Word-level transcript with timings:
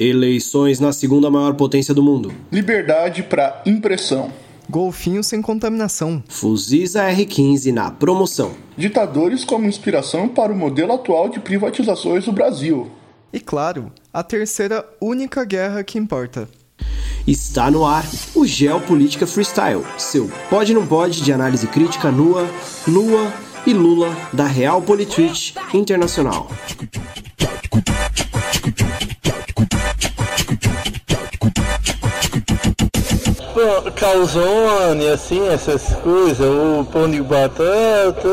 Eleições 0.00 0.80
na 0.80 0.92
segunda 0.92 1.30
maior 1.30 1.52
potência 1.52 1.92
do 1.92 2.02
mundo. 2.02 2.32
Liberdade 2.50 3.22
para 3.22 3.60
impressão. 3.66 4.32
Golfinho 4.66 5.22
sem 5.22 5.42
contaminação. 5.42 6.24
Fuzisa 6.26 7.06
R15 7.06 7.70
na 7.70 7.90
promoção. 7.90 8.52
Ditadores 8.78 9.44
como 9.44 9.66
inspiração 9.66 10.26
para 10.26 10.50
o 10.50 10.56
modelo 10.56 10.94
atual 10.94 11.28
de 11.28 11.38
privatizações 11.38 12.24
do 12.24 12.32
Brasil. 12.32 12.90
E 13.30 13.38
claro, 13.38 13.92
a 14.10 14.22
terceira 14.22 14.86
única 15.02 15.44
guerra 15.44 15.84
que 15.84 15.98
importa. 15.98 16.48
Está 17.26 17.70
no 17.70 17.84
ar 17.84 18.06
o 18.34 18.46
Geopolítica 18.46 19.26
Freestyle, 19.26 19.84
seu 19.98 20.30
pode 20.48 20.72
não 20.72 20.86
pode 20.86 21.20
de 21.20 21.30
análise 21.30 21.66
crítica 21.66 22.10
nua, 22.10 22.48
nua 22.88 23.30
e 23.66 23.74
Lula 23.74 24.16
da 24.32 24.46
Real 24.46 24.80
Politrich 24.80 25.54
Internacional. 25.74 26.48
Calzone, 33.94 35.08
assim, 35.08 35.46
essas 35.48 35.94
coisas, 35.96 36.40
o 36.40 36.84
pão 36.84 37.10
de 37.10 37.20
batata. 37.22 38.28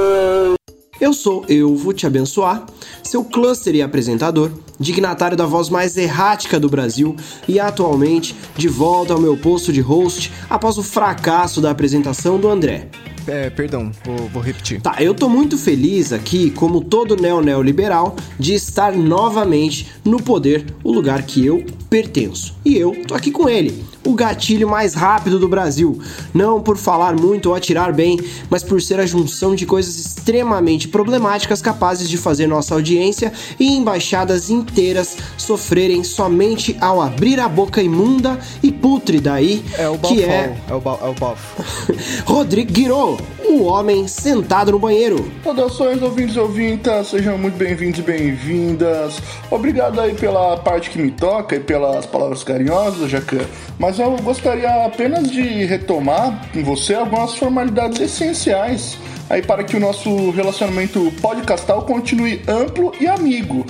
Eu 0.99 1.13
sou 1.13 1.45
Eu 1.47 1.75
Vou 1.75 1.93
Te 1.93 2.07
Abençoar, 2.07 2.65
seu 3.03 3.23
cluster 3.23 3.75
e 3.75 3.81
apresentador, 3.81 4.51
dignatário 4.79 5.37
da 5.37 5.45
voz 5.45 5.69
mais 5.69 5.95
errática 5.95 6.59
do 6.59 6.69
Brasil 6.69 7.15
e 7.47 7.59
atualmente 7.59 8.35
de 8.55 8.67
volta 8.67 9.13
ao 9.13 9.21
meu 9.21 9.37
posto 9.37 9.71
de 9.71 9.79
host 9.79 10.31
após 10.49 10.77
o 10.77 10.83
fracasso 10.83 11.61
da 11.61 11.69
apresentação 11.69 12.39
do 12.39 12.49
André. 12.49 12.89
É, 13.27 13.49
perdão, 13.49 13.91
vou, 14.05 14.29
vou 14.29 14.41
repetir. 14.41 14.81
Tá, 14.81 14.95
eu 14.99 15.13
tô 15.13 15.27
muito 15.27 15.57
feliz 15.57 16.13
aqui, 16.13 16.49
como 16.49 16.81
todo 16.81 17.15
neo-neoliberal, 17.15 18.15
de 18.39 18.53
estar 18.53 18.93
novamente 18.93 19.87
no 20.03 20.21
poder, 20.21 20.65
o 20.83 20.91
lugar 20.91 21.21
que 21.23 21.45
eu 21.45 21.63
pertenço. 21.89 22.55
E 22.63 22.77
eu 22.77 22.95
tô 23.05 23.13
aqui 23.13 23.29
com 23.29 23.49
ele, 23.49 23.83
o 24.07 24.13
gatilho 24.13 24.69
mais 24.69 24.93
rápido 24.93 25.37
do 25.37 25.49
Brasil. 25.49 25.99
Não 26.33 26.61
por 26.61 26.77
falar 26.77 27.13
muito 27.13 27.49
ou 27.49 27.55
atirar 27.55 27.91
bem, 27.91 28.17
mas 28.49 28.63
por 28.63 28.81
ser 28.81 29.01
a 29.01 29.05
junção 29.05 29.53
de 29.53 29.65
coisas 29.65 29.97
extremamente 29.99 30.87
problemáticas 30.87 31.61
capazes 31.61 32.09
de 32.09 32.17
fazer 32.17 32.47
nossa 32.47 32.73
audiência 32.73 33.33
e 33.59 33.75
embaixadas 33.75 34.49
inteiras 34.49 35.17
sofrerem 35.37 36.05
somente 36.05 36.77
ao 36.79 37.01
abrir 37.01 37.37
a 37.37 37.49
boca 37.49 37.81
imunda 37.81 38.39
e 38.63 38.71
pútrida 38.71 39.33
aí, 39.33 39.63
é 39.77 39.89
o 39.89 39.97
que 39.97 40.23
é... 40.23 40.57
É 40.69 40.73
o, 40.73 40.77
é 40.77 41.09
o 41.09 41.13
bafo. 41.13 41.63
Rodrigo 42.25 42.71
Guirô, 42.71 43.17
o 43.49 43.63
homem 43.63 44.07
sentado 44.07 44.71
no 44.71 44.79
banheiro. 44.79 45.29
Saudações, 45.43 46.01
ouvintes 46.01 46.35
e 46.35 46.39
ouvintas, 46.39 47.07
sejam 47.07 47.37
muito 47.37 47.57
bem-vindos 47.57 47.99
e 47.99 48.03
bem-vindas. 48.03 49.19
Obrigado 49.51 49.99
aí 49.99 50.13
pela 50.13 50.55
parte 50.57 50.89
que 50.89 50.99
me 50.99 51.11
toca 51.11 51.55
e 51.55 51.59
pelas 51.59 52.05
palavras 52.05 52.43
carinhosas, 52.43 53.09
Jacan. 53.09 53.45
Mas 53.77 53.96
eu 53.99 54.15
gostaria 54.17 54.85
apenas 54.85 55.29
de 55.31 55.65
retomar 55.65 56.49
com 56.51 56.63
você 56.63 56.93
algumas 56.93 57.35
formalidades 57.35 57.99
essenciais 57.99 58.97
aí 59.29 59.41
para 59.41 59.63
que 59.63 59.75
o 59.75 59.79
nosso 59.79 60.31
relacionamento 60.31 61.11
podcastal 61.21 61.83
continue 61.83 62.41
amplo 62.47 62.93
e 62.99 63.07
amigo. 63.07 63.65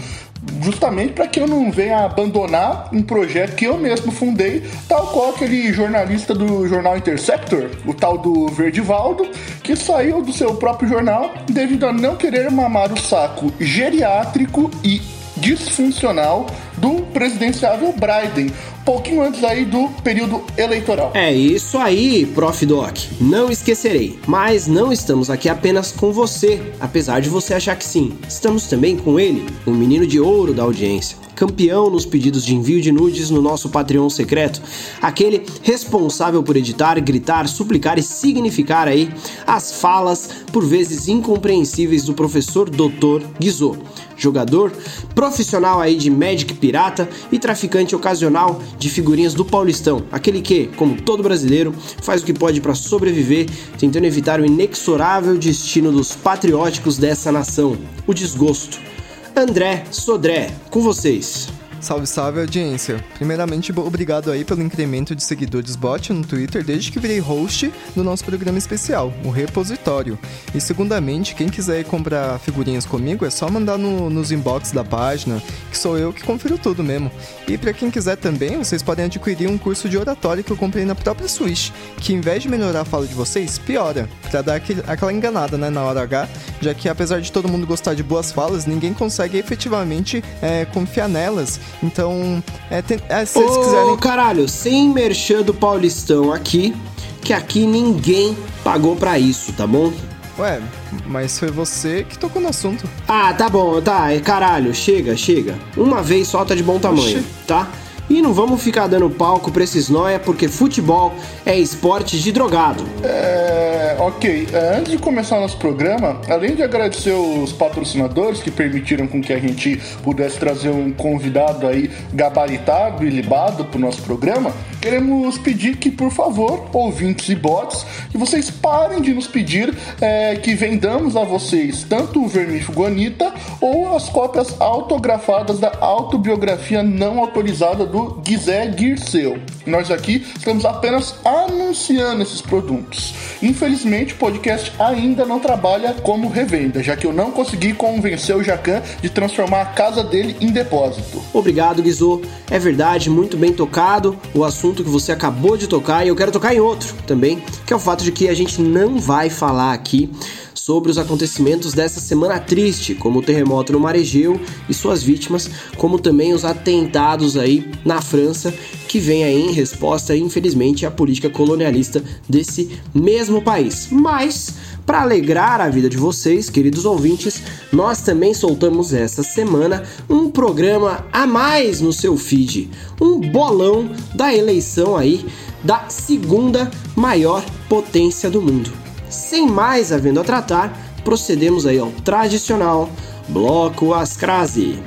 Justamente 0.61 1.14
para 1.14 1.28
que 1.28 1.39
eu 1.39 1.48
não 1.48 1.72
venha 1.72 2.05
abandonar 2.05 2.89
um 2.94 3.02
projeto 3.02 3.55
que 3.55 3.66
eu 3.66 3.78
mesmo 3.78 4.11
fundei, 4.11 4.64
tal 4.88 5.08
qual 5.08 5.31
aquele 5.31 5.73
jornalista 5.73 6.33
do 6.33 6.67
jornal 6.67 6.98
Interceptor, 6.98 7.70
o 7.86 7.94
tal 7.94 8.17
do 8.17 8.48
Verdivaldo, 8.48 9.28
que 9.64 9.75
saiu 9.75 10.22
do 10.22 10.31
seu 10.31 10.55
próprio 10.55 10.88
jornal 10.88 11.31
devido 11.50 11.86
a 11.86 11.94
não 11.94 12.16
querer 12.16 12.50
mamar 12.50 12.94
o 12.94 13.00
saco 13.00 13.52
geriátrico 13.59 14.72
e 14.83 15.02
disfuncional 15.36 16.48
do 16.88 17.02
presidenciável 17.07 17.93
Biden, 17.93 18.49
pouquinho 18.85 19.21
antes 19.21 19.43
aí 19.43 19.66
do 19.66 19.89
período 20.02 20.43
eleitoral. 20.57 21.11
É 21.13 21.33
isso 21.33 21.77
aí, 21.77 22.25
Prof. 22.25 22.66
Doc. 22.66 22.97
Não 23.19 23.52
esquecerei. 23.52 24.17
Mas 24.25 24.67
não 24.67 24.91
estamos 24.91 25.30
aqui 25.30 25.49
apenas 25.49 25.92
com 25.92 26.14
você, 26.14 26.61
apesar 26.80 27.20
de 27.20 27.30
você 27.30 27.53
achar 27.53 27.76
que 27.76 27.86
sim. 27.86 28.17
Estamos 28.27 28.67
também 28.67 28.95
com 28.95 29.20
ele, 29.20 29.45
o 29.65 29.71
menino 29.71 30.08
de 30.08 30.20
ouro 30.20 30.53
da 30.53 30.64
audiência 30.64 31.27
campeão 31.37 31.87
nos 31.87 32.03
pedidos 32.03 32.43
de 32.43 32.55
envio 32.55 32.81
de 32.81 32.92
nudes 32.92 33.30
no 33.30 33.43
nosso 33.43 33.70
Patreon 33.70 34.09
secreto, 34.09 34.59
aquele 34.99 35.45
responsável 35.61 36.42
por 36.42 36.58
editar, 36.58 36.99
gritar, 36.99 37.48
suplicar 37.48 37.99
e 37.99 38.02
significar 38.02 38.87
aí 38.87 39.08
as 39.45 39.80
falas 39.80 40.30
por 40.52 40.65
vezes 40.65 41.08
incompreensíveis 41.08 42.05
do 42.05 42.15
professor 42.15 42.71
Dr. 42.71 43.23
Guizot, 43.39 43.77
jogador 44.17 44.73
profissional 45.14 45.80
aí 45.80 45.95
de 45.95 46.09
Magic 46.09 46.55
Pirata 46.55 47.08
e 47.31 47.37
traficante 47.37 47.95
ocasional 47.95 48.59
de 48.80 48.89
figurinhas 48.89 49.36
do 49.36 49.45
Paulistão, 49.45 50.03
aquele 50.11 50.42
que, 50.42 50.67
como 50.76 50.99
todo 50.99 51.21
brasileiro, 51.21 51.71
faz 52.02 52.23
o 52.23 52.26
que 52.26 52.33
pode 52.33 52.59
para 52.59 52.73
sobreviver, 52.73 53.47
tentando 53.77 54.05
evitar 54.05 54.42
o 54.42 54.45
inexorável 54.45 55.37
destino 55.37 55.92
dos 55.92 56.15
patrióticos 56.15 56.97
dessa 56.97 57.31
nação, 57.31 57.77
o 58.08 58.14
desgosto. 58.14 58.96
André 59.37 59.83
Sodré, 59.92 60.48
com 60.71 60.81
vocês. 60.81 61.57
Salve, 61.80 62.08
salve 62.08 62.39
audiência. 62.39 63.04
Primeiramente, 63.15 63.71
obrigado 63.71 64.32
aí 64.32 64.43
pelo 64.43 64.64
incremento 64.64 65.15
de 65.15 65.23
seguidores 65.23 65.76
bot 65.76 66.11
no 66.11 66.26
Twitter 66.26 66.64
desde 66.64 66.92
que 66.92 66.99
virei 66.99 67.20
host 67.20 67.71
do 67.95 68.04
nosso 68.04 68.26
programa 68.26 68.58
especial, 68.58 69.14
o 69.23 69.30
Repositório. 69.30 70.17
E 70.55 70.60
segundamente, 70.60 71.36
quem 71.36 71.48
quiser 71.48 71.86
comprar 71.86 72.39
figurinhas 72.39 72.86
comigo 72.86 73.26
é 73.26 73.30
só 73.30 73.49
mandar 73.49 73.77
no, 73.77 74.10
nos 74.10 74.32
inbox 74.32 74.71
da 74.71 74.83
página, 74.83 75.42
que 75.70 75.77
sou 75.77 75.98
eu 75.98 76.11
que 76.11 76.23
confiro 76.23 76.58
tudo 76.58 76.83
mesmo. 76.83 77.11
E 77.48 77.58
para 77.58 77.71
quem 77.71 77.92
quiser 77.92 78.17
também, 78.17 78.58
vocês 78.58 78.82
podem 78.82 79.05
adquirir 79.05 79.48
um 79.48 79.58
curso 79.58 79.88
de 79.88 79.98
oratória 79.98 80.44
que 80.44 80.52
eu 80.52 80.58
comprei 80.58 80.83
na 80.83 80.95
própria 80.95 81.27
Switch, 81.27 81.70
que 81.98 82.11
em 82.11 82.20
vez 82.20 82.42
de 82.42 82.49
melhorar 82.49 82.82
a 82.82 82.86
fala 82.86 83.05
de 83.05 83.14
vocês, 83.14 83.59
piora, 83.59 84.09
pra 84.32 84.42
dar 84.42 84.55
aquele, 84.55 84.83
aquela 84.88 85.14
enganada 85.14 85.58
né, 85.58 85.70
na 85.70 85.83
hora 85.83 86.02
H, 86.02 86.27
já 86.59 86.73
que 86.73 86.89
apesar 86.89 87.21
de 87.21 87.32
todo 87.32 87.48
mundo 87.48 87.67
gostar 87.67 87.94
de 87.94 88.02
boas 88.02 88.32
falas, 88.32 88.65
ninguém 88.65 88.94
consegue 88.94 89.38
efetivamente 89.38 90.23
é, 90.42 90.65
confiar 90.65 91.08
nelas 91.08 91.59
então, 91.82 92.44
é, 92.70 92.82
tem, 92.82 93.00
é, 93.10 93.26
se 93.26 93.39
Ô, 93.39 93.60
quiserem. 93.60 93.98
caralho, 93.98 94.48
sem 94.48 94.89
merchan 94.89 95.42
do 95.42 95.54
Paulistão 95.54 96.32
aqui, 96.33 96.76
que 97.22 97.33
aqui 97.33 97.66
ninguém 97.66 98.38
pagou 98.64 98.95
pra 98.95 99.20
isso, 99.20 99.52
tá 99.54 99.66
bom? 99.67 99.92
Ué, 100.39 100.61
mas 101.08 101.39
foi 101.39 101.50
você 101.50 102.06
que 102.08 102.17
tocou 102.17 102.42
no 102.42 102.50
assunto. 102.50 102.88
Ah, 103.08 103.33
tá 103.33 103.50
bom, 103.50 103.82
tá, 103.82 104.11
é, 104.14 104.20
caralho, 104.20 104.73
chega, 104.73 105.16
chega. 105.17 105.56
Uma 105.76 106.02
vez 106.04 106.27
só 106.27 106.45
tá 106.45 106.54
de 106.54 106.61
bom 106.64 106.77
tamanho, 106.80 107.20
Oxi. 107.20 107.26
tá? 107.48 107.67
E 108.10 108.22
não 108.22 108.34
vamos 108.34 108.64
ficar 108.64 108.88
dando 108.88 109.10
palco 109.10 109.52
pra 109.52 109.64
esses 109.64 109.90
nóia, 109.90 110.18
porque 110.18 110.48
futebol 110.48 111.14
é 111.45 111.58
esporte 111.58 112.18
de 112.18 112.32
drogado. 112.32 112.84
É, 113.04 113.98
ok, 114.00 114.48
é, 114.54 114.78
antes 114.78 114.92
de 114.94 114.98
começar 114.98 115.40
nosso 115.42 115.58
programa, 115.58 116.22
além 116.30 116.56
de 116.56 116.64
agradecer 116.64 117.12
os 117.12 117.52
patrocinadores 117.52 118.42
que 118.42 118.50
permitiram 118.50 119.08
com 119.08 119.22
que 119.22 119.34
a 119.34 119.40
gente 119.40 119.82
pudesse 120.04 120.40
trazer 120.40 120.70
um 120.70 120.94
convidado 120.94 121.68
aí 121.68 121.92
gabaritado 122.14 123.06
e 123.06 123.10
libado 123.10 123.66
pro 123.66 123.78
nosso 123.78 124.02
programa, 124.04 124.54
queremos 124.82 125.38
pedir 125.38 125.76
que, 125.76 125.92
por 125.92 126.12
favor, 126.12 126.66
ouvintes 126.72 127.28
e 127.28 127.36
bots, 127.36 127.86
que 128.10 128.18
vocês 128.18 128.50
parem 128.50 129.01
de 129.01 129.13
nos 129.13 129.28
pedir 129.28 129.75
é, 130.00 130.38
que 130.38 130.56
vendamos 130.56 131.18
a 131.18 131.25
vocês 131.25 131.84
tanto 131.84 132.24
o 132.24 132.28
vermífugo 132.28 132.86
Anitta 132.86 133.34
ou 133.60 133.95
as 133.95 134.07
cópias 134.07 134.56
autografadas 134.62 135.60
da 135.60 135.74
autobiografia 135.81 136.81
não 136.81 137.19
autorizada 137.19 137.86
do 137.86 137.98
Guizé 138.10 138.68
Guirceu. 138.68 139.38
Nós 139.66 139.92
aqui 139.92 140.25
estamos 140.36 140.66
apenas 140.66 141.16
anunciando 141.24 142.22
esses 142.22 142.42
produtos. 142.42 143.13
Infelizmente, 143.42 144.13
o 144.13 144.18
podcast 144.18 144.72
ainda 144.80 145.25
não 145.25 145.40
trabalha 145.40 145.94
como 145.94 146.30
revenda, 146.30 146.81
já 146.81 146.95
que 146.95 147.06
eu 147.06 147.13
não 147.13 147.31
consegui 147.31 147.74
convencer 147.74 148.36
o 148.36 148.44
Jacan 148.44 148.81
de 149.01 149.10
transformar 149.10 149.62
a 149.62 149.66
casa 149.66 150.04
dele 150.04 150.36
em 150.42 150.51
depósito. 150.51 151.22
Obrigado, 151.34 151.81
Guizô. 151.81 152.22
É 152.50 152.57
verdade, 152.57 153.10
muito 153.10 153.38
bem 153.38 153.54
tocado 153.54 154.18
o 154.33 154.44
assunto 154.44 154.83
que 154.83 154.89
você 154.89 155.12
acabou 155.12 155.57
de 155.57 155.68
tocar 155.68 156.06
e 156.06 156.10
eu 156.10 156.15
quero 156.15 156.31
tocar 156.31 156.53
em 156.53 156.60
outro 156.60 156.95
também, 157.06 157.44
que 157.65 157.74
é 157.74 157.75
o 157.75 157.80
fato 157.80 158.03
de 158.03 158.12
que 158.12 158.27
a 158.27 158.33
gente 158.33 158.62
não 158.62 158.98
vai 159.00 159.30
falar 159.30 159.74
aqui 159.74 160.10
sobre 160.57 160.89
os 160.89 160.98
acontecimentos 160.98 161.74
dessa 161.74 162.00
semana 162.00 162.39
triste, 162.39 162.95
como 162.95 163.19
o 163.19 163.24
terremoto 163.24 163.71
no 163.71 163.80
Maregeu 163.80 164.39
e 164.68 164.74
suas 164.74 165.04
vítimas, 165.04 165.50
como 165.77 166.00
também 166.00 166.33
os 166.33 166.44
atentados 166.44 167.38
aí 167.38 167.69
na 167.86 168.01
França, 168.01 168.54
que 168.88 169.00
vem 169.00 169.24
aí 169.24 169.42
em 169.42 169.51
resposta, 169.51 170.15
infelizmente, 170.15 170.86
à 170.86 170.92
política 170.92 171.30
colonialista 171.30 172.04
desse 172.27 172.80
mesmo 172.94 173.42
país. 173.42 173.88
Mas 173.92 174.56
para 174.86 175.01
alegrar 175.01 175.59
a 175.59 175.69
vida 175.69 175.89
de 175.89 175.98
vocês, 175.98 176.50
queridos 176.50 176.86
ouvintes, 176.86 177.42
nós 177.71 178.01
também 178.01 178.33
soltamos 178.33 178.94
essa 178.94 179.21
semana 179.21 179.83
um 180.10 180.31
programa 180.31 181.06
a 181.12 181.27
mais 181.27 181.81
no 181.81 181.92
seu 181.92 182.18
feed, 182.18 182.69
um 183.00 183.19
bolão 183.19 183.92
da 184.15 184.33
eleição 184.33 184.95
aí 184.95 185.25
da 185.63 185.89
segunda 185.89 186.71
maior 186.95 187.44
potência 187.68 188.30
do 188.30 188.42
mundo. 188.42 188.87
Sem 189.09 189.48
mais 189.48 189.92
havendo 189.92 190.19
a 190.19 190.24
tratar, 190.24 190.77
procedemos 191.04 191.65
aí 191.65 191.80
ao 191.80 191.92
tradicional 192.04 192.89
bloco 193.27 193.94
Ascrase. 193.94 194.80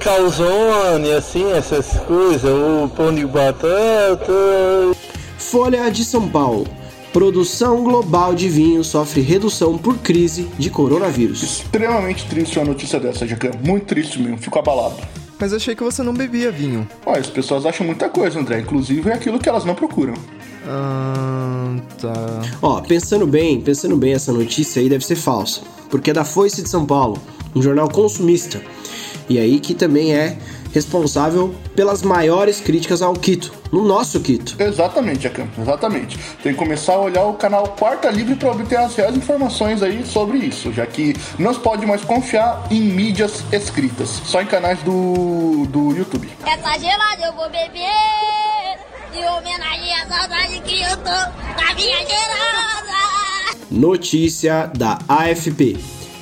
calzone, 0.00 1.12
assim, 1.12 1.50
essas 1.52 1.98
coisas, 2.00 2.44
o 2.44 2.88
pão 2.88 3.14
de 3.14 3.26
batata. 3.26 4.32
Folha 5.38 5.90
de 5.90 6.04
São 6.04 6.28
Paulo. 6.28 6.66
Produção 7.12 7.84
global 7.84 8.34
de 8.34 8.48
vinho 8.48 8.82
sofre 8.82 9.20
redução 9.20 9.78
por 9.78 9.98
crise 9.98 10.48
de 10.58 10.68
coronavírus. 10.68 11.42
Extremamente 11.44 12.26
triste 12.26 12.58
uma 12.58 12.64
notícia 12.64 12.98
dessa, 12.98 13.24
Jacan. 13.24 13.52
Muito 13.64 13.86
triste 13.86 14.18
mesmo, 14.18 14.38
fico 14.38 14.58
abalado. 14.58 14.96
Mas 15.38 15.52
achei 15.52 15.76
que 15.76 15.84
você 15.84 16.02
não 16.02 16.12
bebia 16.12 16.50
vinho. 16.50 16.88
Olha, 17.06 17.20
as 17.20 17.28
pessoas 17.28 17.66
acham 17.66 17.86
muita 17.86 18.08
coisa, 18.08 18.40
André. 18.40 18.60
Inclusive 18.60 19.10
é 19.10 19.14
aquilo 19.14 19.38
que 19.38 19.48
elas 19.48 19.64
não 19.64 19.74
procuram. 19.74 20.14
Ah, 20.66 21.76
tá. 22.00 22.42
Ó, 22.62 22.80
pensando 22.80 23.26
bem, 23.26 23.60
pensando 23.60 23.96
bem, 23.96 24.12
essa 24.12 24.32
notícia 24.32 24.80
aí 24.80 24.88
deve 24.88 25.04
ser 25.04 25.16
falsa. 25.16 25.60
Porque 25.90 26.10
é 26.10 26.14
da 26.14 26.24
Foice 26.24 26.62
de 26.62 26.68
São 26.68 26.86
Paulo, 26.86 27.20
um 27.54 27.62
jornal 27.62 27.88
consumista. 27.88 28.60
E 29.28 29.38
aí 29.38 29.60
que 29.60 29.74
também 29.74 30.14
é 30.14 30.36
responsável 30.74 31.54
pelas 31.76 32.02
maiores 32.02 32.60
críticas 32.60 33.00
ao 33.00 33.12
Quito, 33.14 33.52
no 33.70 33.84
nosso 33.84 34.18
Quito. 34.18 34.60
Exatamente, 34.60 35.22
Jacan, 35.22 35.46
exatamente. 35.56 36.18
Tem 36.42 36.52
que 36.52 36.58
começar 36.58 36.94
a 36.94 37.00
olhar 37.00 37.24
o 37.24 37.34
canal 37.34 37.68
Quarta 37.78 38.10
Livre 38.10 38.34
para 38.34 38.50
obter 38.50 38.76
as 38.76 38.94
reais 38.96 39.16
informações 39.16 39.82
aí 39.84 40.04
sobre 40.04 40.38
isso, 40.38 40.72
já 40.72 40.84
que 40.84 41.14
não 41.38 41.54
se 41.54 41.60
pode 41.60 41.86
mais 41.86 42.02
confiar 42.02 42.66
em 42.72 42.80
mídias 42.80 43.44
escritas, 43.52 44.20
só 44.24 44.42
em 44.42 44.46
canais 44.46 44.80
do, 44.80 45.64
do 45.68 45.96
YouTube. 45.96 46.28
Essa 46.44 46.76
gelada 46.78 47.24
eu 47.24 47.32
vou 47.34 47.48
beber 47.48 48.43
em 49.16 49.28
homenagem 49.28 49.94
à 49.94 50.06
saudade 50.08 50.60
que 50.60 50.82
eu 50.82 50.96
tô 50.96 51.04
da 51.04 51.74
minha 51.76 51.98
gelada. 51.98 53.56
Notícia 53.70 54.66
da 54.76 54.98
AFP. 55.08 55.78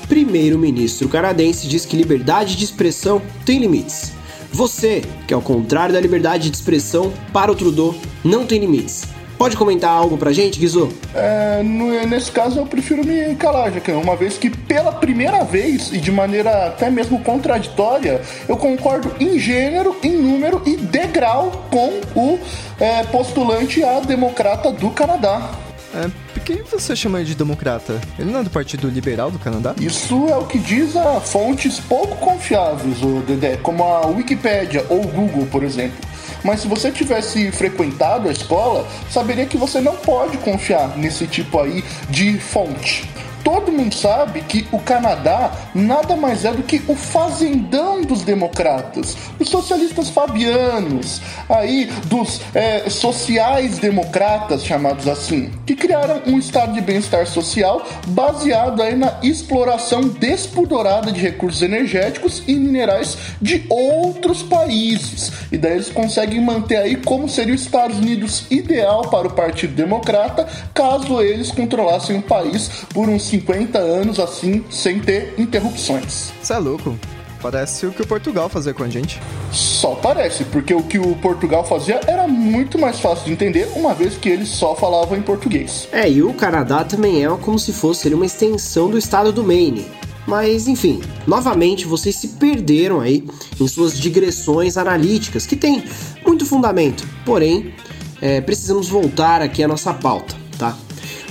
Primeiro-ministro 0.08 1.08
canadense 1.08 1.66
diz 1.66 1.86
que 1.86 1.96
liberdade 1.96 2.54
de 2.54 2.64
expressão 2.64 3.22
tem 3.46 3.58
limites. 3.58 4.12
Você, 4.52 5.02
que 5.26 5.32
ao 5.32 5.40
contrário 5.40 5.94
da 5.94 6.00
liberdade 6.00 6.50
de 6.50 6.56
expressão, 6.56 7.10
para 7.32 7.50
o 7.50 7.54
Trudeau, 7.54 7.94
não 8.22 8.44
tem 8.44 8.60
limites. 8.60 9.04
Pode 9.42 9.56
comentar 9.56 9.90
algo 9.90 10.16
pra 10.16 10.32
gente, 10.32 10.56
Guizô? 10.56 10.88
É, 11.12 11.64
no- 11.64 12.06
nesse 12.06 12.30
caso 12.30 12.60
eu 12.60 12.64
prefiro 12.64 13.04
me 13.04 13.34
calar, 13.34 13.72
Jacan, 13.72 13.98
uma 13.98 14.14
vez 14.14 14.38
que 14.38 14.48
pela 14.48 14.92
primeira 14.92 15.42
vez 15.42 15.92
e 15.92 15.98
de 15.98 16.12
maneira 16.12 16.68
até 16.68 16.88
mesmo 16.88 17.18
contraditória, 17.18 18.22
eu 18.48 18.56
concordo 18.56 19.12
em 19.18 19.40
gênero, 19.40 19.96
em 20.00 20.12
número 20.12 20.62
e 20.64 20.76
degrau 20.76 21.66
com 21.72 21.88
o 22.14 22.38
é, 22.78 23.02
postulante 23.02 23.82
a 23.82 23.98
democrata 23.98 24.70
do 24.70 24.90
Canadá. 24.90 25.50
É, 25.92 26.08
por 26.32 26.42
que 26.44 26.62
você 26.62 26.94
chama 26.94 27.18
ele 27.18 27.26
de 27.30 27.34
democrata? 27.34 28.00
Ele 28.20 28.30
não 28.30 28.38
é 28.38 28.44
do 28.44 28.50
Partido 28.50 28.88
Liberal 28.88 29.28
do 29.32 29.40
Canadá? 29.40 29.74
Isso 29.80 30.24
é 30.28 30.36
o 30.36 30.44
que 30.44 30.56
diz 30.60 30.94
a 30.96 31.20
fontes 31.20 31.80
pouco 31.80 32.14
confiáveis, 32.14 33.02
o 33.02 33.20
Dedé, 33.26 33.56
como 33.56 33.82
a 33.82 34.06
Wikipédia 34.06 34.86
ou 34.88 35.00
o 35.00 35.08
Google, 35.08 35.46
por 35.50 35.64
exemplo. 35.64 36.11
Mas 36.44 36.60
se 36.60 36.68
você 36.68 36.90
tivesse 36.90 37.50
frequentado 37.52 38.28
a 38.28 38.32
escola, 38.32 38.86
saberia 39.10 39.46
que 39.46 39.56
você 39.56 39.80
não 39.80 39.96
pode 39.96 40.38
confiar 40.38 40.96
nesse 40.96 41.26
tipo 41.26 41.60
aí 41.60 41.84
de 42.08 42.38
fonte. 42.38 43.08
Todo 43.44 43.72
mundo 43.72 43.94
sabe 43.94 44.40
que 44.42 44.66
o 44.70 44.78
Canadá 44.78 45.50
nada 45.74 46.14
mais 46.16 46.44
é 46.44 46.52
do 46.52 46.62
que 46.62 46.80
o 46.86 46.94
fazendão 46.94 48.02
dos 48.02 48.22
democratas, 48.22 49.16
os 49.38 49.48
socialistas 49.48 50.10
fabianos, 50.10 51.20
aí 51.48 51.90
dos 52.06 52.40
é, 52.54 52.88
sociais-democratas, 52.88 54.64
chamados 54.64 55.08
assim, 55.08 55.50
que 55.66 55.74
criaram 55.74 56.22
um 56.26 56.38
estado 56.38 56.72
de 56.72 56.80
bem-estar 56.80 57.26
social 57.26 57.84
baseado 58.08 58.80
aí 58.80 58.94
na 58.94 59.18
exploração 59.22 60.02
despudorada 60.02 61.10
de 61.10 61.20
recursos 61.20 61.62
energéticos 61.62 62.42
e 62.46 62.54
minerais 62.54 63.16
de 63.40 63.64
outros 63.68 64.42
países. 64.42 65.32
E 65.50 65.58
daí 65.58 65.72
eles 65.72 65.90
conseguem 65.90 66.40
manter 66.40 66.76
aí 66.76 66.96
como 66.96 67.28
seria 67.28 67.54
os 67.54 67.62
Estados 67.62 67.98
Unidos 67.98 68.44
ideal 68.50 69.02
para 69.02 69.26
o 69.26 69.32
Partido 69.32 69.74
Democrata, 69.74 70.46
caso 70.72 71.20
eles 71.20 71.50
controlassem 71.50 72.18
o 72.18 72.22
país 72.22 72.70
por 72.92 73.08
uns 73.08 73.31
50 73.32 73.79
anos 73.79 74.20
assim, 74.20 74.62
sem 74.69 75.00
ter 75.00 75.32
interrupções. 75.38 76.31
Você 76.43 76.52
é 76.52 76.58
louco. 76.58 76.99
Parece 77.40 77.87
o 77.87 77.90
que 77.90 78.02
o 78.02 78.06
Portugal 78.06 78.46
fazia 78.50 78.75
com 78.75 78.84
a 78.84 78.88
gente. 78.90 79.19
Só 79.50 79.94
parece, 79.94 80.44
porque 80.44 80.75
o 80.75 80.82
que 80.82 80.99
o 80.99 81.17
Portugal 81.17 81.64
fazia 81.64 81.99
era 82.06 82.29
muito 82.29 82.79
mais 82.79 83.00
fácil 83.00 83.25
de 83.25 83.32
entender, 83.32 83.69
uma 83.75 83.94
vez 83.94 84.19
que 84.19 84.29
eles 84.29 84.50
só 84.50 84.76
falavam 84.76 85.17
em 85.17 85.23
português. 85.23 85.88
É, 85.93 86.08
e 86.08 86.23
o 86.23 86.34
Canadá 86.34 86.84
também 86.84 87.25
é 87.25 87.29
como 87.38 87.58
se 87.58 87.73
fosse 87.73 88.12
uma 88.12 88.26
extensão 88.26 88.90
do 88.90 88.99
estado 88.99 89.32
do 89.32 89.43
Maine. 89.43 89.87
Mas 90.26 90.69
enfim, 90.69 91.00
novamente 91.26 91.87
vocês 91.87 92.14
se 92.14 92.29
perderam 92.29 93.00
aí 93.00 93.26
em 93.58 93.67
suas 93.67 93.99
digressões 93.99 94.76
analíticas, 94.76 95.46
que 95.46 95.56
tem 95.56 95.82
muito 96.25 96.44
fundamento. 96.44 97.08
Porém, 97.25 97.75
é, 98.20 98.43
precisamos 98.43 98.90
voltar 98.90 99.40
aqui 99.40 99.64
à 99.64 99.69
nossa 99.69 99.94
pauta, 99.94 100.37
tá? 100.58 100.76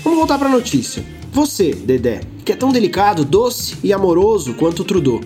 Vamos 0.03 0.17
voltar 0.17 0.39
para 0.39 0.49
a 0.49 0.51
notícia. 0.51 1.20
Você, 1.31 1.73
Dedé, 1.73 2.21
que 2.43 2.51
é 2.51 2.55
tão 2.55 2.71
delicado, 2.71 3.23
doce 3.23 3.77
e 3.81 3.93
amoroso 3.93 4.53
quanto 4.53 4.83
Trudeau. 4.83 5.21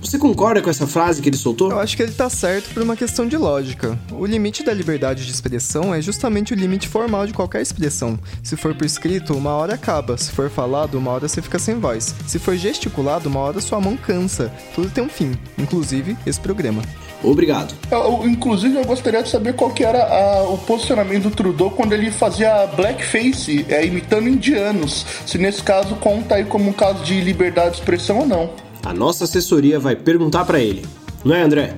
Você 0.00 0.18
concorda 0.18 0.60
com 0.60 0.70
essa 0.70 0.86
frase 0.86 1.20
que 1.22 1.28
ele 1.28 1.36
soltou? 1.36 1.70
Eu 1.70 1.80
acho 1.80 1.96
que 1.96 2.02
ele 2.02 2.12
tá 2.12 2.28
certo 2.28 2.72
por 2.74 2.82
uma 2.82 2.96
questão 2.96 3.26
de 3.26 3.36
lógica. 3.36 3.98
O 4.12 4.26
limite 4.26 4.62
da 4.62 4.72
liberdade 4.72 5.24
de 5.24 5.30
expressão 5.30 5.94
é 5.94 6.00
justamente 6.00 6.52
o 6.52 6.56
limite 6.56 6.88
formal 6.88 7.26
de 7.26 7.32
qualquer 7.32 7.62
expressão. 7.62 8.18
Se 8.42 8.56
for 8.56 8.74
por 8.74 8.84
escrito, 8.84 9.34
uma 9.34 9.50
hora 9.50 9.74
acaba. 9.74 10.16
Se 10.16 10.30
for 10.30 10.50
falado, 10.50 10.96
uma 10.96 11.10
hora 11.10 11.28
você 11.28 11.40
fica 11.40 11.58
sem 11.58 11.78
voz. 11.78 12.14
Se 12.26 12.38
for 12.38 12.56
gesticulado, 12.56 13.28
uma 13.28 13.40
hora 13.40 13.60
sua 13.60 13.80
mão 13.80 13.96
cansa. 13.96 14.52
Tudo 14.74 14.90
tem 14.90 15.04
um 15.04 15.08
fim, 15.08 15.32
inclusive 15.58 16.16
esse 16.26 16.40
programa. 16.40 16.82
Obrigado. 17.22 17.74
Eu- 17.90 17.98
eu- 18.22 18.28
inclusive, 18.28 18.76
eu 18.76 18.84
gostaria 18.84 19.22
de 19.22 19.28
saber 19.28 19.54
qual 19.54 19.70
que 19.70 19.84
era 19.84 20.02
a- 20.04 20.42
o 20.48 20.58
posicionamento 20.58 21.24
do 21.24 21.30
Trudeau 21.30 21.70
quando 21.70 21.92
ele 21.92 22.10
fazia 22.10 22.66
blackface, 22.76 23.64
é, 23.68 23.84
imitando 23.86 24.28
indianos. 24.28 25.06
Se 25.24 25.38
nesse 25.38 25.62
caso 25.62 25.94
conta 25.96 26.34
aí 26.34 26.44
como 26.44 26.68
um 26.68 26.72
caso 26.72 27.02
de 27.04 27.20
liberdade 27.20 27.70
de 27.70 27.76
expressão 27.78 28.18
ou 28.20 28.26
não. 28.26 28.50
A 28.84 28.92
nossa 28.92 29.24
assessoria 29.24 29.78
vai 29.78 29.94
perguntar 29.94 30.44
para 30.44 30.58
ele. 30.58 30.84
Não 31.24 31.34
é, 31.36 31.42
André? 31.42 31.74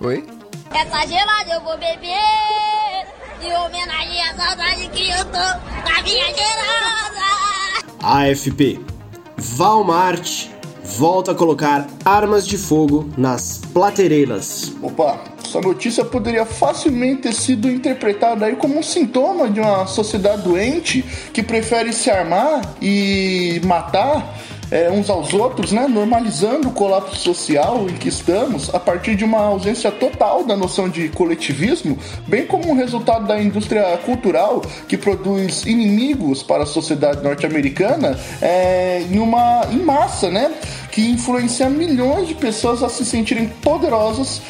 Oi? 0.00 0.24
Essa 0.74 1.06
gelada 1.06 1.52
eu 1.52 1.60
vou 1.60 1.76
beber 1.76 2.16
em 3.42 3.54
homenagem 3.54 4.22
à 4.22 4.34
saudade 4.34 4.88
que 4.88 5.10
eu 5.10 5.24
tô 5.26 5.32
da 5.32 6.02
minha 6.02 6.24
gelada. 6.26 7.22
AFP. 8.02 8.80
Walmart 9.56 10.46
volta 10.84 11.32
a 11.32 11.34
colocar 11.34 11.86
armas 12.04 12.46
de 12.46 12.58
fogo 12.58 13.08
nas 13.16 13.60
platereiras. 13.72 14.72
Opa, 14.82 15.18
essa 15.44 15.60
notícia 15.60 16.04
poderia 16.04 16.46
facilmente 16.46 17.22
ter 17.22 17.34
sido 17.34 17.68
interpretada 17.70 18.46
aí 18.46 18.56
como 18.56 18.78
um 18.78 18.82
sintoma 18.82 19.50
de 19.50 19.60
uma 19.60 19.86
sociedade 19.86 20.42
doente 20.42 21.02
que 21.32 21.42
prefere 21.42 21.92
se 21.92 22.10
armar 22.10 22.74
e 22.80 23.60
matar 23.64 24.38
é, 24.72 24.90
uns 24.90 25.10
aos 25.10 25.34
outros, 25.34 25.70
né? 25.70 25.86
Normalizando 25.86 26.68
o 26.68 26.72
colapso 26.72 27.14
social 27.16 27.86
em 27.90 27.94
que 27.94 28.08
estamos 28.08 28.74
a 28.74 28.80
partir 28.80 29.14
de 29.14 29.22
uma 29.22 29.40
ausência 29.40 29.92
total 29.92 30.44
da 30.44 30.56
noção 30.56 30.88
de 30.88 31.10
coletivismo, 31.10 31.98
bem 32.26 32.46
como 32.46 32.70
um 32.70 32.74
resultado 32.74 33.26
da 33.26 33.40
indústria 33.40 33.98
cultural 33.98 34.62
que 34.88 34.96
produz 34.96 35.66
inimigos 35.66 36.42
para 36.42 36.62
a 36.62 36.66
sociedade 36.66 37.22
norte-americana 37.22 38.18
é, 38.40 39.02
em 39.02 39.18
uma 39.18 39.66
em 39.70 39.84
massa, 39.84 40.30
né? 40.30 40.50
Que 40.90 41.10
influencia 41.10 41.68
milhões 41.68 42.26
de 42.26 42.34
pessoas 42.34 42.82
a 42.82 42.88
se 42.88 43.04
sentirem 43.04 43.48
poderosas 43.48 44.40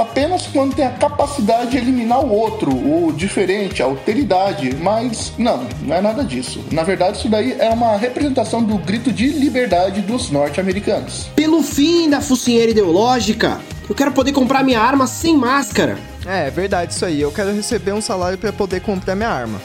apenas 0.00 0.46
quando 0.46 0.74
tem 0.74 0.86
a 0.86 0.90
capacidade 0.90 1.70
de 1.70 1.76
eliminar 1.76 2.24
o 2.24 2.30
outro, 2.30 2.70
o 2.70 3.12
diferente, 3.12 3.82
a 3.82 3.86
alteridade, 3.86 4.74
mas 4.76 5.32
não, 5.38 5.66
não 5.82 5.94
é 5.94 6.00
nada 6.00 6.24
disso. 6.24 6.64
Na 6.72 6.82
verdade, 6.82 7.18
isso 7.18 7.28
daí 7.28 7.56
é 7.58 7.68
uma 7.70 7.96
representação 7.96 8.62
do 8.62 8.78
grito 8.78 9.12
de 9.12 9.28
liberdade 9.28 10.00
dos 10.00 10.30
norte-americanos. 10.30 11.28
Pelo 11.34 11.62
fim 11.62 12.08
da 12.08 12.20
focinheira 12.20 12.70
ideológica, 12.70 13.60
eu 13.88 13.94
quero 13.94 14.12
poder 14.12 14.32
comprar 14.32 14.62
minha 14.62 14.80
arma 14.80 15.06
sem 15.06 15.36
máscara. 15.36 15.98
É, 16.26 16.46
é 16.46 16.50
verdade 16.50 16.92
isso 16.92 17.04
aí. 17.04 17.20
Eu 17.20 17.32
quero 17.32 17.52
receber 17.52 17.92
um 17.92 18.00
salário 18.00 18.38
pra 18.38 18.52
poder 18.52 18.80
comprar 18.80 19.14
minha 19.14 19.28
arma. 19.28 19.60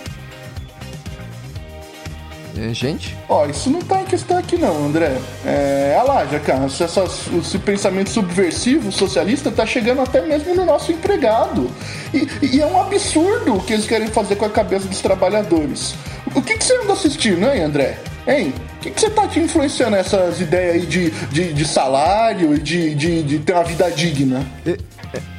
É, 2.58 2.74
gente? 2.74 3.18
Ó, 3.28 3.46
isso 3.48 3.70
não 3.70 3.82
tá 3.82 4.02
em 4.02 4.06
questão 4.06 4.38
aqui 4.38 4.58
não, 4.58 4.86
André. 4.86 5.18
É, 5.46 5.94
olha 6.00 6.04
lá, 6.14 6.26
Jacan, 6.26 6.66
esse, 6.68 6.84
essas- 6.84 7.28
esse 7.38 7.58
pensamento 7.60 8.10
subversivo 8.10 8.92
socialista 8.92 9.52
tá 9.52 9.66
chegando 9.66 10.02
até 10.02 10.22
mesmo 10.22 10.56
no 10.56 10.66
nosso 10.66 10.92
empregado. 10.92 11.70
E, 12.14 12.28
e 12.56 12.62
é 12.62 12.66
um 12.66 12.80
absurdo 12.82 13.56
o 13.56 13.60
que 13.62 13.74
eles 13.74 13.86
querem 13.86 14.08
fazer 14.08 14.38
com 14.38 14.46
a 14.46 14.50
cabeça 14.50 14.88
dos 14.88 15.02
trabalhadores. 15.02 15.96
O 16.34 16.42
que, 16.42 16.58
que 16.58 16.64
você 16.64 16.76
anda 16.78 16.94
assistindo, 16.94 17.46
hein, 17.46 17.62
André? 17.64 17.98
Hein? 18.28 18.54
O 18.78 18.80
que, 18.80 18.90
que 18.92 19.00
você 19.02 19.10
tá 19.10 19.28
te 19.28 19.40
influenciando 19.40 19.96
essas 19.96 20.40
ideias 20.42 20.76
aí 20.76 20.86
de, 20.86 21.10
de, 21.12 21.54
de 21.54 21.66
salário 21.68 22.56
e 22.56 22.60
de, 22.60 22.96
de, 22.96 23.22
de 23.24 23.40
ter 23.40 23.54
uma 23.54 23.64
vida 23.64 23.90
digna? 23.92 24.46
Eu, 24.66 24.78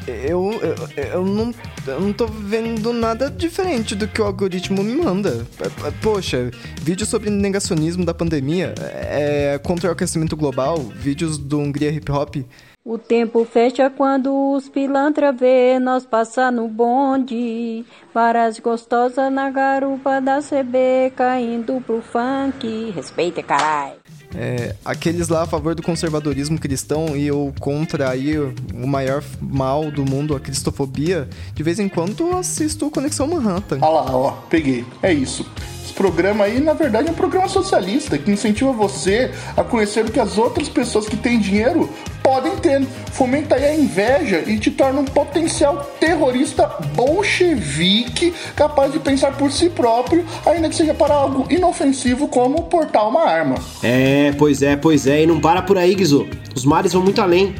eu, 0.06 0.52
eu, 0.62 1.04
eu 1.04 1.25
não, 1.25 1.54
eu 1.87 2.00
não 2.00 2.12
tô 2.12 2.26
vendo 2.26 2.92
nada 2.92 3.30
diferente 3.30 3.95
do 3.95 4.06
que 4.06 4.21
o 4.21 4.25
algoritmo 4.25 4.83
me 4.83 4.95
manda. 4.97 5.47
É, 5.61 5.88
é, 5.88 5.90
Poxa, 6.02 6.50
vídeos 6.80 7.09
sobre 7.09 7.30
negacionismo 7.30 8.04
da 8.04 8.14
pandemia, 8.14 8.75
é, 8.78 9.59
contra 9.62 9.88
o 9.88 9.92
aquecimento 9.92 10.37
global, 10.37 10.78
vídeos 10.78 11.38
do 11.38 11.59
Hungria 11.59 11.90
Hip 11.90 12.11
Hop. 12.11 12.37
O 12.85 12.97
tempo 12.99 13.45
fecha 13.45 13.90
quando 13.90 14.52
os 14.52 14.68
pilantra 14.68 15.33
vê 15.33 15.76
nós 15.80 16.06
passar 16.06 16.52
no 16.52 16.68
bonde. 16.68 17.85
Varas 18.14 18.61
gostosas 18.61 19.33
na 19.33 19.50
garupa 19.50 20.21
da 20.21 20.40
CB 20.40 21.12
caindo 21.16 21.83
pro 21.85 22.00
funk. 22.00 22.92
Respeita, 22.95 23.42
carai. 23.42 23.97
É, 24.35 24.75
aqueles 24.85 25.28
lá 25.28 25.42
a 25.42 25.47
favor 25.47 25.75
do 25.75 25.83
conservadorismo 25.83 26.59
cristão 26.59 27.16
e 27.16 27.26
eu 27.26 27.54
contra 27.61 28.11
aí 28.11 28.38
o 28.38 28.54
maior 28.87 29.23
mal 29.40 29.90
do 29.90 30.04
mundo, 30.04 30.35
a 30.35 30.40
cristofobia, 30.40 31.28
de 31.54 31.62
vez 31.62 31.78
em 31.78 31.88
quando 31.88 32.37
assisto 32.37 32.90
Conexão 32.90 33.26
Manhattan. 33.26 33.78
Ah 33.80 33.88
lá, 33.88 34.16
ó, 34.16 34.33
peguei. 34.50 34.85
É 35.02 35.12
isso. 35.12 35.47
Esse 35.85 35.92
programa 35.92 36.45
aí, 36.45 36.61
na 36.61 36.73
verdade, 36.73 37.09
é 37.09 37.11
um 37.11 37.14
programa 37.14 37.49
socialista 37.49 38.18
que 38.18 38.30
incentiva 38.30 38.73
você 38.73 39.30
a 39.56 39.62
conhecer 39.62 40.04
o 40.04 40.11
que 40.11 40.21
as 40.21 40.37
outras 40.37 40.68
pessoas 40.68 41.09
que 41.09 41.16
têm 41.16 41.38
dinheiro 41.38 41.88
podem 42.26 42.56
ter. 42.56 42.85
Fomenta 43.12 43.54
aí 43.54 43.64
a 43.64 43.75
inveja 43.76 44.42
e 44.45 44.59
te 44.59 44.73
torna 44.73 45.00
um 45.00 45.04
potencial 45.04 45.95
terrorista 46.00 46.66
bolchevique 46.97 48.35
capaz 48.56 48.92
de 48.92 48.99
pensar 48.99 49.37
por 49.37 49.52
si 49.52 49.71
próprio, 49.71 50.26
ainda 50.45 50.68
que 50.68 50.75
seja 50.75 50.92
para 50.92 51.14
algo 51.14 51.47
inofensivo 51.49 52.26
como 52.26 52.64
portar 52.64 53.09
uma 53.09 53.23
arma. 53.23 53.54
É, 53.80 54.33
pois 54.33 54.61
é, 54.61 54.75
pois 54.75 55.06
é. 55.06 55.23
E 55.23 55.26
não 55.26 55.40
para 55.40 55.62
por 55.62 55.78
aí, 55.78 55.95
Guizô. 55.95 56.26
Os 56.52 56.64
mares 56.64 56.92
vão 56.92 57.02
muito 57.02 57.23
além. 57.23 57.54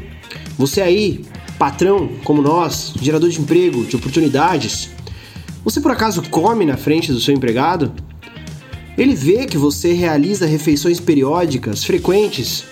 Você 0.57 0.81
aí, 0.81 1.23
patrão 1.57 2.09
como 2.25 2.41
nós, 2.41 2.93
gerador 3.01 3.29
de 3.29 3.39
emprego, 3.39 3.85
de 3.85 3.95
oportunidades, 3.95 4.89
você 5.63 5.79
por 5.79 5.91
acaso 5.91 6.21
come 6.29 6.65
na 6.65 6.75
frente 6.75 7.13
do 7.13 7.21
seu 7.21 7.33
empregado? 7.33 7.93
Ele 8.97 9.15
vê 9.15 9.45
que 9.45 9.57
você 9.57 9.93
realiza 9.93 10.45
refeições 10.45 10.99
periódicas, 10.99 11.85
frequentes, 11.85 12.65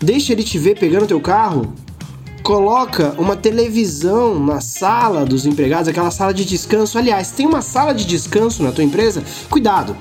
deixa 0.00 0.32
ele 0.32 0.42
te 0.42 0.58
ver 0.58 0.78
pegando 0.78 1.06
teu 1.06 1.20
carro, 1.20 1.72
coloca 2.42 3.14
uma 3.18 3.36
televisão 3.36 4.38
na 4.38 4.60
sala 4.60 5.24
dos 5.24 5.46
empregados, 5.46 5.88
aquela 5.88 6.10
sala 6.10 6.34
de 6.34 6.44
descanso. 6.44 6.98
Aliás, 6.98 7.30
tem 7.30 7.46
uma 7.46 7.62
sala 7.62 7.92
de 7.92 8.04
descanso 8.04 8.62
na 8.62 8.72
tua 8.72 8.82
empresa? 8.82 9.22
Cuidado! 9.48 9.96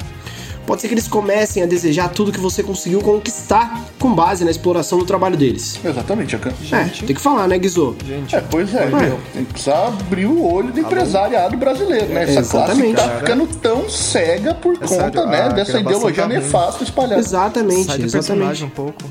Pode 0.65 0.83
ser 0.83 0.87
que 0.87 0.93
eles 0.93 1.07
comecem 1.07 1.63
a 1.63 1.65
desejar 1.65 2.09
tudo 2.09 2.31
que 2.31 2.39
você 2.39 2.61
conseguiu 2.61 3.01
conquistar 3.01 3.85
com 3.97 4.13
base 4.13 4.45
na 4.45 4.51
exploração 4.51 4.99
do 4.99 5.05
trabalho 5.05 5.35
deles. 5.35 5.79
Exatamente, 5.83 6.35
Akan. 6.35 6.51
É, 6.71 6.83
tem 6.83 7.15
que 7.15 7.19
falar, 7.19 7.47
né, 7.47 7.57
Guizô? 7.57 7.95
Gente, 8.05 8.35
É, 8.35 8.39
pois 8.39 8.75
é, 8.75 8.85
meu. 8.85 9.19
Tem 9.33 9.45
que 9.45 9.53
precisar 9.53 9.87
abrir 9.87 10.27
o 10.27 10.45
olho 10.45 10.71
do 10.71 10.79
empresariado 10.79 11.57
brasileiro, 11.57 12.13
né? 12.13 12.21
Essa 12.21 12.43
classe 12.43 12.71
Exatamente. 12.71 12.95
tá 12.97 13.17
ficando 13.17 13.47
tão 13.47 13.89
cega 13.89 14.53
por 14.53 14.77
conta, 14.77 14.87
sério, 14.87 15.25
né, 15.25 15.41
a 15.41 15.47
dessa 15.47 15.79
ideologia 15.79 16.21
tá 16.21 16.27
nefasta 16.29 16.83
espalhada. 16.83 17.19
Exatamente, 17.19 17.85
sai 17.85 17.97
do 17.97 18.05
exatamente. 18.05 18.63
um 18.63 18.69
pouco. 18.69 19.03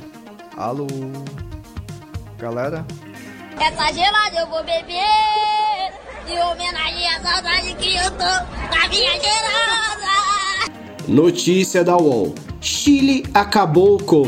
Alô, 0.59 0.89
galera? 2.37 2.85
Essa 3.61 3.93
gelada 3.93 4.41
eu 4.41 4.49
vou 4.49 4.59
beber. 4.65 5.05
Em 6.27 6.43
homenagem 6.43 7.07
à 7.07 7.21
saudade 7.23 7.75
que 7.77 7.95
eu 7.95 8.11
tô 8.11 8.19
da 8.19 8.89
minha 8.89 9.13
gerada. 9.21 10.73
Notícia 11.07 11.85
da 11.85 11.97
UOL. 11.97 12.35
Chile 12.61 13.25
acabou 13.33 13.99
com, 13.99 14.25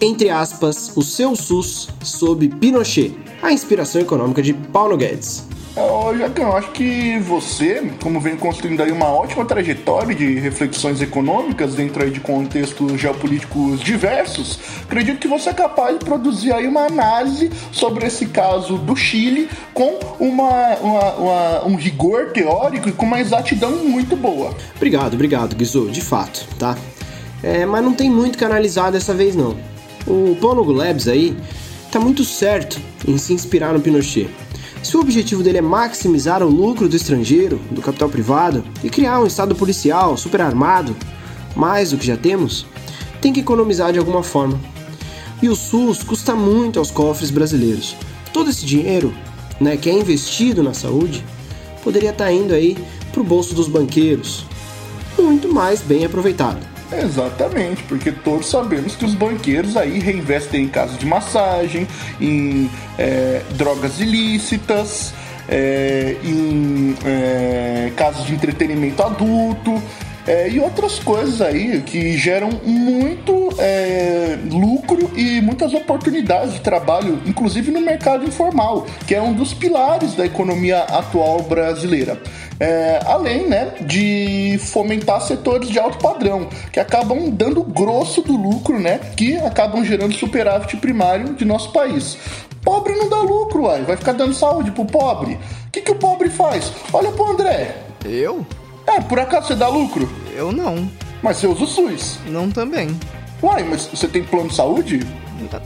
entre 0.00 0.30
aspas, 0.30 0.96
o 0.96 1.02
seu 1.02 1.36
SUS 1.36 1.90
sob 2.02 2.48
Pinochet. 2.48 3.14
A 3.42 3.52
inspiração 3.52 4.00
econômica 4.00 4.40
de 4.40 4.54
Paulo 4.54 4.96
Guedes. 4.96 5.49
Ô, 5.76 6.14
Jacão, 6.16 6.56
acho 6.56 6.72
que 6.72 7.18
você, 7.20 7.90
como 8.02 8.20
vem 8.20 8.36
construindo 8.36 8.82
aí 8.82 8.90
uma 8.90 9.06
ótima 9.06 9.44
trajetória 9.44 10.14
de 10.14 10.34
reflexões 10.34 11.00
econômicas 11.00 11.74
dentro 11.76 12.02
aí 12.02 12.10
de 12.10 12.18
contextos 12.18 13.00
geopolíticos 13.00 13.80
diversos, 13.80 14.58
acredito 14.82 15.18
que 15.20 15.28
você 15.28 15.50
é 15.50 15.54
capaz 15.54 15.96
de 15.98 16.04
produzir 16.04 16.52
aí 16.52 16.66
uma 16.66 16.86
análise 16.86 17.50
sobre 17.70 18.04
esse 18.04 18.26
caso 18.26 18.78
do 18.78 18.96
Chile 18.96 19.48
com 19.72 19.98
uma, 20.18 20.74
uma- 20.80 21.14
uma- 21.14 21.64
um 21.66 21.76
rigor 21.76 22.30
teórico 22.32 22.88
e 22.88 22.92
com 22.92 23.06
uma 23.06 23.20
exatidão 23.20 23.70
muito 23.84 24.16
boa. 24.16 24.52
Obrigado, 24.76 25.14
obrigado, 25.14 25.54
Guizô, 25.54 25.86
de 25.86 26.00
fato, 26.00 26.46
tá? 26.58 26.76
É, 27.44 27.64
mas 27.64 27.82
não 27.84 27.94
tem 27.94 28.10
muito 28.10 28.36
que 28.36 28.44
analisar 28.44 28.90
dessa 28.90 29.14
vez, 29.14 29.36
não. 29.36 29.56
O 30.06 30.36
Paulo 30.40 30.64
Labs 30.72 31.06
aí 31.06 31.34
tá 31.92 32.00
muito 32.00 32.24
certo 32.24 32.78
em 33.06 33.16
se 33.16 33.32
inspirar 33.32 33.72
no 33.72 33.80
Pinochet. 33.80 34.28
Se 34.82 34.96
o 34.96 35.00
objetivo 35.00 35.42
dele 35.42 35.58
é 35.58 35.62
maximizar 35.62 36.42
o 36.42 36.48
lucro 36.48 36.88
do 36.88 36.96
estrangeiro, 36.96 37.60
do 37.70 37.82
capital 37.82 38.08
privado, 38.08 38.64
e 38.82 38.88
criar 38.88 39.20
um 39.20 39.26
estado 39.26 39.54
policial 39.54 40.16
super 40.16 40.40
armado, 40.40 40.96
mais 41.54 41.90
do 41.90 41.98
que 41.98 42.06
já 42.06 42.16
temos, 42.16 42.66
tem 43.20 43.32
que 43.32 43.40
economizar 43.40 43.92
de 43.92 43.98
alguma 43.98 44.22
forma. 44.22 44.58
E 45.42 45.48
o 45.48 45.54
SUS 45.54 46.02
custa 46.02 46.34
muito 46.34 46.78
aos 46.78 46.90
cofres 46.90 47.30
brasileiros. 47.30 47.94
Todo 48.32 48.48
esse 48.48 48.64
dinheiro, 48.64 49.12
né, 49.60 49.76
que 49.76 49.90
é 49.90 49.92
investido 49.92 50.62
na 50.62 50.72
saúde, 50.72 51.24
poderia 51.84 52.10
estar 52.10 52.32
indo 52.32 52.54
aí 52.54 52.76
pro 53.12 53.22
bolso 53.22 53.54
dos 53.54 53.68
banqueiros. 53.68 54.46
Muito 55.18 55.52
mais 55.52 55.82
bem 55.82 56.04
aproveitado. 56.04 56.69
Exatamente, 56.92 57.82
porque 57.84 58.10
todos 58.10 58.50
sabemos 58.50 58.96
que 58.96 59.04
os 59.04 59.14
banqueiros 59.14 59.76
aí 59.76 59.98
reinvestem 59.98 60.64
em 60.64 60.68
casas 60.68 60.98
de 60.98 61.06
massagem, 61.06 61.86
em 62.20 62.68
é, 62.98 63.42
drogas 63.54 64.00
ilícitas, 64.00 65.14
é, 65.48 66.16
em 66.24 66.96
é, 67.04 67.92
casas 67.96 68.24
de 68.24 68.34
entretenimento 68.34 69.02
adulto 69.02 69.80
é, 70.30 70.48
e 70.48 70.60
outras 70.60 71.00
coisas 71.00 71.40
aí 71.42 71.80
que 71.80 72.16
geram 72.16 72.50
muito 72.62 73.48
é, 73.58 74.38
lucro 74.48 75.10
e 75.16 75.40
muitas 75.40 75.74
oportunidades 75.74 76.54
de 76.54 76.60
trabalho, 76.60 77.20
inclusive 77.26 77.72
no 77.72 77.80
mercado 77.80 78.24
informal, 78.24 78.86
que 79.08 79.12
é 79.12 79.20
um 79.20 79.32
dos 79.32 79.52
pilares 79.52 80.14
da 80.14 80.24
economia 80.24 80.84
atual 80.84 81.42
brasileira. 81.42 82.16
É, 82.60 83.00
além 83.06 83.48
né, 83.48 83.72
de 83.80 84.60
fomentar 84.62 85.20
setores 85.22 85.68
de 85.68 85.80
alto 85.80 85.98
padrão, 85.98 86.48
que 86.72 86.78
acabam 86.78 87.28
dando 87.28 87.64
grosso 87.64 88.22
do 88.22 88.36
lucro, 88.36 88.78
né, 88.78 89.00
que 89.16 89.36
acabam 89.38 89.84
gerando 89.84 90.14
superávit 90.14 90.76
primário 90.76 91.34
de 91.34 91.44
nosso 91.44 91.72
país. 91.72 92.16
Pobre 92.62 92.94
não 92.94 93.08
dá 93.08 93.16
lucro, 93.16 93.64
uai, 93.64 93.82
vai 93.82 93.96
ficar 93.96 94.12
dando 94.12 94.34
saúde 94.34 94.70
pro 94.70 94.84
pobre. 94.84 95.34
O 95.66 95.70
que, 95.72 95.80
que 95.80 95.90
o 95.90 95.96
pobre 95.96 96.30
faz? 96.30 96.72
Olha 96.92 97.10
pro 97.10 97.32
André. 97.32 97.74
Eu? 98.04 98.46
É, 98.96 99.00
por 99.00 99.18
acaso 99.18 99.48
você 99.48 99.54
dá 99.54 99.68
lucro? 99.68 100.08
Eu 100.34 100.50
não. 100.52 100.90
Mas 101.22 101.36
você 101.38 101.46
usa 101.46 101.64
o 101.64 101.66
SUS. 101.66 102.18
Não 102.26 102.50
também. 102.50 102.98
Uai, 103.42 103.62
mas 103.64 103.86
você 103.86 104.08
tem 104.08 104.22
plano 104.22 104.48
de 104.48 104.54
saúde? 104.54 105.00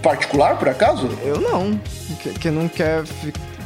Particular, 0.03 0.57
por 0.59 0.69
acaso? 0.69 1.09
Eu 1.23 1.41
não. 1.41 1.79
Que- 2.23 2.31
Quem 2.39 2.51
não 2.53 2.69
quer, 2.69 3.03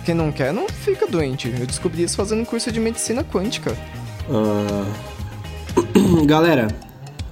quem 0.04 0.14
não 0.14 0.32
quer 0.32 0.52
não 0.52 0.68
fica 0.68 1.06
doente. 1.06 1.52
Eu 1.58 1.66
descobri 1.66 2.02
isso 2.02 2.16
fazendo 2.16 2.40
um 2.40 2.44
curso 2.44 2.70
de 2.72 2.80
medicina 2.80 3.22
quântica. 3.24 3.76
Ah, 4.30 4.84
Galera, 6.26 6.68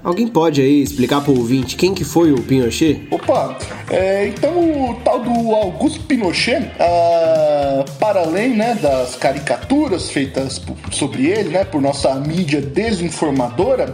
alguém 0.06 0.28
pode 0.28 0.60
aí 0.60 0.82
explicar 0.82 1.20
pro 1.20 1.36
ouvinte 1.36 1.74
quem 1.74 1.92
que 1.92 2.04
foi 2.04 2.30
o 2.30 2.40
Pinochet? 2.40 3.08
Opa, 3.10 3.58
é, 3.90 4.28
então 4.28 4.90
o 4.90 4.94
tal 5.04 5.18
do 5.18 5.52
Augusto 5.52 6.00
Pinochet, 6.04 6.70
ah, 6.78 7.84
para 7.98 8.20
além 8.20 8.50
né, 8.50 8.78
das 8.80 9.16
caricaturas 9.16 10.08
feitas 10.08 10.62
sobre 10.92 11.26
ele, 11.26 11.48
né, 11.48 11.64
por 11.64 11.82
nossa 11.82 12.14
mídia 12.14 12.60
desinformadora, 12.60 13.92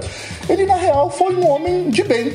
ele 0.50 0.66
na 0.66 0.76
real 0.76 1.10
foi 1.10 1.34
um 1.34 1.48
homem 1.48 1.88
de 1.88 2.04
bem. 2.04 2.34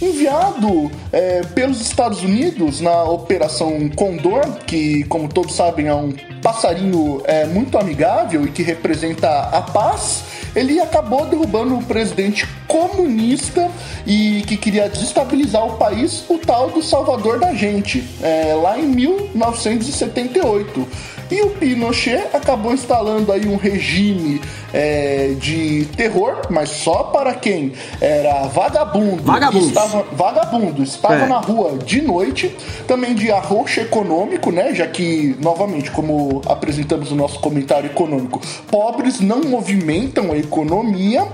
Enviado 0.00 0.90
é, 1.12 1.42
pelos 1.54 1.80
Estados 1.80 2.24
Unidos 2.24 2.80
na 2.80 3.04
Operação 3.04 3.88
Condor, 3.90 4.44
que, 4.66 5.04
como 5.04 5.28
todos 5.28 5.54
sabem, 5.54 5.86
é 5.86 5.94
um 5.94 6.12
passarinho 6.42 7.22
é, 7.24 7.46
muito 7.46 7.78
amigável 7.78 8.44
e 8.44 8.50
que 8.50 8.62
representa 8.62 9.28
a 9.28 9.62
paz, 9.62 10.24
ele 10.54 10.78
acabou 10.80 11.26
derrubando 11.26 11.76
o 11.76 11.82
presidente 11.82 12.46
comunista 12.66 13.70
e 14.06 14.42
que 14.46 14.56
queria 14.56 14.88
desestabilizar 14.88 15.64
o 15.64 15.76
país, 15.76 16.24
o 16.28 16.38
tal 16.38 16.70
do 16.70 16.82
Salvador 16.82 17.38
da 17.38 17.54
Gente, 17.54 18.02
é, 18.20 18.54
lá 18.54 18.76
em 18.78 18.86
1978. 18.86 20.88
E 21.32 21.40
o 21.40 21.48
Pinochet 21.50 22.26
acabou 22.34 22.74
instalando 22.74 23.32
aí 23.32 23.46
um 23.46 23.56
regime 23.56 24.38
é, 24.74 25.34
de 25.40 25.86
terror, 25.96 26.42
mas 26.50 26.68
só 26.68 27.04
para 27.04 27.32
quem 27.32 27.72
era 28.02 28.48
vagabundo, 28.48 29.22
Vagabundos. 29.22 29.68
estava 29.68 30.02
vagabundo, 30.12 30.82
estava 30.82 31.14
É. 31.24 31.26
na 31.26 31.38
rua 31.38 31.78
de 31.78 32.02
noite, 32.02 32.54
também 32.86 33.14
de 33.14 33.30
arroxo 33.32 33.80
econômico, 33.80 34.50
né? 34.52 34.74
Já 34.74 34.86
que, 34.86 35.34
novamente, 35.40 35.90
como 35.90 36.42
apresentamos 36.46 37.10
no 37.10 37.16
nosso 37.16 37.38
comentário 37.40 37.86
econômico, 37.86 38.38
pobres 38.70 39.18
não 39.20 39.40
movimentam 39.40 40.32
a 40.32 40.36
economia 40.36 41.26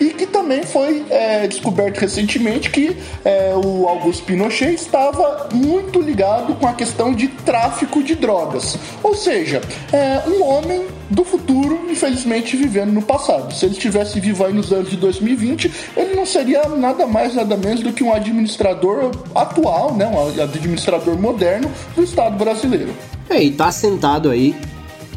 e 0.00 0.10
que 0.10 0.26
também 0.26 0.62
foi 0.62 1.04
é, 1.10 1.46
descoberto 1.46 1.98
recentemente 1.98 2.70
que 2.70 2.96
é, 3.24 3.52
o 3.54 3.88
Augusto 3.88 4.24
Pinochet 4.24 4.74
estava 4.74 5.48
muito 5.52 6.00
ligado 6.00 6.54
com 6.54 6.66
a 6.66 6.72
questão 6.72 7.14
de 7.14 7.28
tráfico 7.28 8.02
de 8.02 8.14
drogas. 8.14 8.76
Ou 9.02 9.14
seja, 9.14 9.60
é 9.92 10.22
um 10.28 10.42
homem 10.42 10.86
do 11.10 11.24
futuro, 11.24 11.86
infelizmente, 11.90 12.56
vivendo 12.56 12.92
no 12.92 13.02
passado. 13.02 13.54
Se 13.54 13.66
ele 13.66 13.74
estivesse 13.74 14.18
vivo 14.18 14.44
aí 14.44 14.52
nos 14.52 14.72
anos 14.72 14.90
de 14.90 14.96
2020, 14.96 15.70
ele 15.96 16.14
não 16.14 16.24
seria 16.24 16.68
nada 16.68 17.06
mais, 17.06 17.34
nada 17.34 17.56
menos 17.56 17.80
do 17.80 17.92
que 17.92 18.02
um 18.02 18.12
administrador 18.12 19.10
atual, 19.34 19.94
né, 19.94 20.06
um 20.06 20.42
administrador 20.42 21.18
moderno 21.18 21.70
do 21.94 22.02
Estado 22.02 22.36
brasileiro. 22.36 22.92
É, 23.28 23.42
e 23.42 23.50
tá 23.50 23.70
sentado 23.70 24.30
aí 24.30 24.54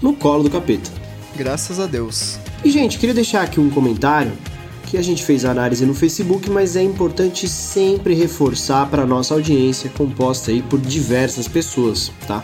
no 0.02 0.14
colo 0.14 0.44
do 0.44 0.50
capeta. 0.50 0.90
Graças 1.36 1.80
a 1.80 1.86
Deus. 1.86 2.38
E, 2.64 2.70
gente, 2.70 2.98
queria 2.98 3.16
deixar 3.16 3.42
aqui 3.44 3.60
um 3.60 3.70
comentário 3.70 4.32
que 4.96 5.00
a 5.00 5.04
gente 5.04 5.26
fez 5.26 5.44
a 5.44 5.52
análise 5.52 5.86
no 5.86 5.94
Facebook, 5.94 6.50
mas 6.50 6.78
é 6.78 6.82
importante 6.82 7.50
sempre 7.50 8.14
reforçar 8.14 8.90
para 8.90 9.06
nossa 9.06 9.34
audiência, 9.34 9.90
composta 9.90 10.52
aí 10.52 10.62
por 10.62 10.80
diversas 10.80 11.50
pessoas, 11.50 12.14
tá? 12.26 12.42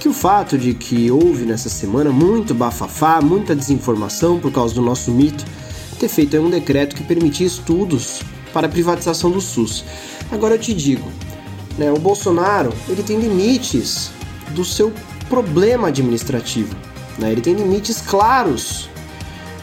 que 0.00 0.08
o 0.08 0.12
fato 0.12 0.58
de 0.58 0.74
que 0.74 1.12
houve 1.12 1.44
nessa 1.44 1.68
semana 1.68 2.10
muito 2.10 2.52
bafafá, 2.52 3.20
muita 3.20 3.54
desinformação 3.54 4.40
por 4.40 4.50
causa 4.50 4.74
do 4.74 4.82
nosso 4.82 5.12
mito, 5.12 5.44
ter 6.00 6.08
feito 6.08 6.36
um 6.38 6.50
decreto 6.50 6.96
que 6.96 7.04
permitia 7.04 7.46
estudos 7.46 8.20
para 8.52 8.66
a 8.66 8.70
privatização 8.70 9.30
do 9.30 9.40
SUS. 9.40 9.84
Agora 10.32 10.56
eu 10.56 10.58
te 10.58 10.74
digo, 10.74 11.08
né, 11.78 11.92
o 11.92 12.00
Bolsonaro 12.00 12.72
ele 12.88 13.04
tem 13.04 13.20
limites 13.20 14.10
do 14.56 14.64
seu 14.64 14.92
problema 15.28 15.86
administrativo, 15.86 16.74
né, 17.16 17.30
ele 17.30 17.40
tem 17.40 17.54
limites 17.54 18.00
claros 18.00 18.89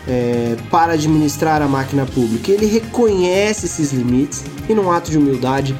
é, 0.08 0.56
para 0.72 0.94
administrar 0.94 1.62
a 1.62 1.68
máquina 1.68 2.06
pública. 2.06 2.52
Ele 2.52 2.66
reconhece 2.66 3.66
esses 3.66 3.92
limites 3.92 4.44
e, 4.68 4.74
num 4.74 4.92
ato 4.92 5.12
de 5.12 5.18
humildade, 5.18 5.76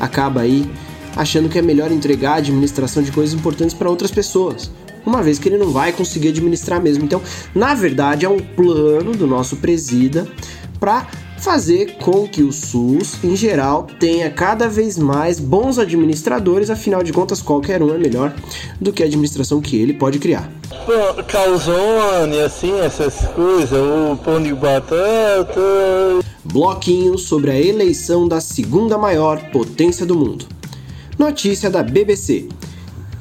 acaba 0.00 0.40
aí 0.40 0.68
achando 1.16 1.48
que 1.48 1.58
é 1.58 1.62
melhor 1.62 1.92
entregar 1.92 2.32
a 2.32 2.36
administração 2.36 3.02
de 3.02 3.12
coisas 3.12 3.34
importantes 3.34 3.74
para 3.74 3.88
outras 3.88 4.10
pessoas, 4.10 4.70
uma 5.04 5.22
vez 5.22 5.38
que 5.38 5.48
ele 5.48 5.58
não 5.58 5.70
vai 5.70 5.92
conseguir 5.92 6.28
administrar 6.28 6.80
mesmo. 6.80 7.04
Então, 7.04 7.20
na 7.54 7.74
verdade, 7.74 8.24
é 8.24 8.28
um 8.28 8.38
plano 8.38 9.12
do 9.12 9.26
nosso 9.26 9.56
presida 9.56 10.26
para 10.80 11.06
fazer 11.42 11.96
com 11.96 12.26
que 12.26 12.40
o 12.40 12.52
SUS, 12.52 13.22
em 13.22 13.34
geral, 13.34 13.88
tenha 13.98 14.30
cada 14.30 14.68
vez 14.68 14.96
mais 14.96 15.40
bons 15.40 15.76
administradores, 15.76 16.70
afinal 16.70 17.02
de 17.02 17.12
contas, 17.12 17.42
qualquer 17.42 17.82
um 17.82 17.92
é 17.92 17.98
melhor 17.98 18.32
do 18.80 18.92
que 18.92 19.02
a 19.02 19.06
administração 19.06 19.60
que 19.60 19.76
ele 19.76 19.92
pode 19.92 20.20
criar. 20.20 20.48
Calzone, 21.26 22.40
assim, 22.40 22.78
essas 22.78 23.26
coisas, 23.34 23.72
o 23.72 24.16
pão 24.16 24.40
de 24.40 24.54
batata. 24.54 25.60
Bloquinho 26.44 27.18
sobre 27.18 27.50
a 27.50 27.60
eleição 27.60 28.28
da 28.28 28.40
segunda 28.40 28.96
maior 28.96 29.40
potência 29.50 30.06
do 30.06 30.14
mundo. 30.14 30.46
Notícia 31.18 31.68
da 31.68 31.82
BBC: 31.82 32.48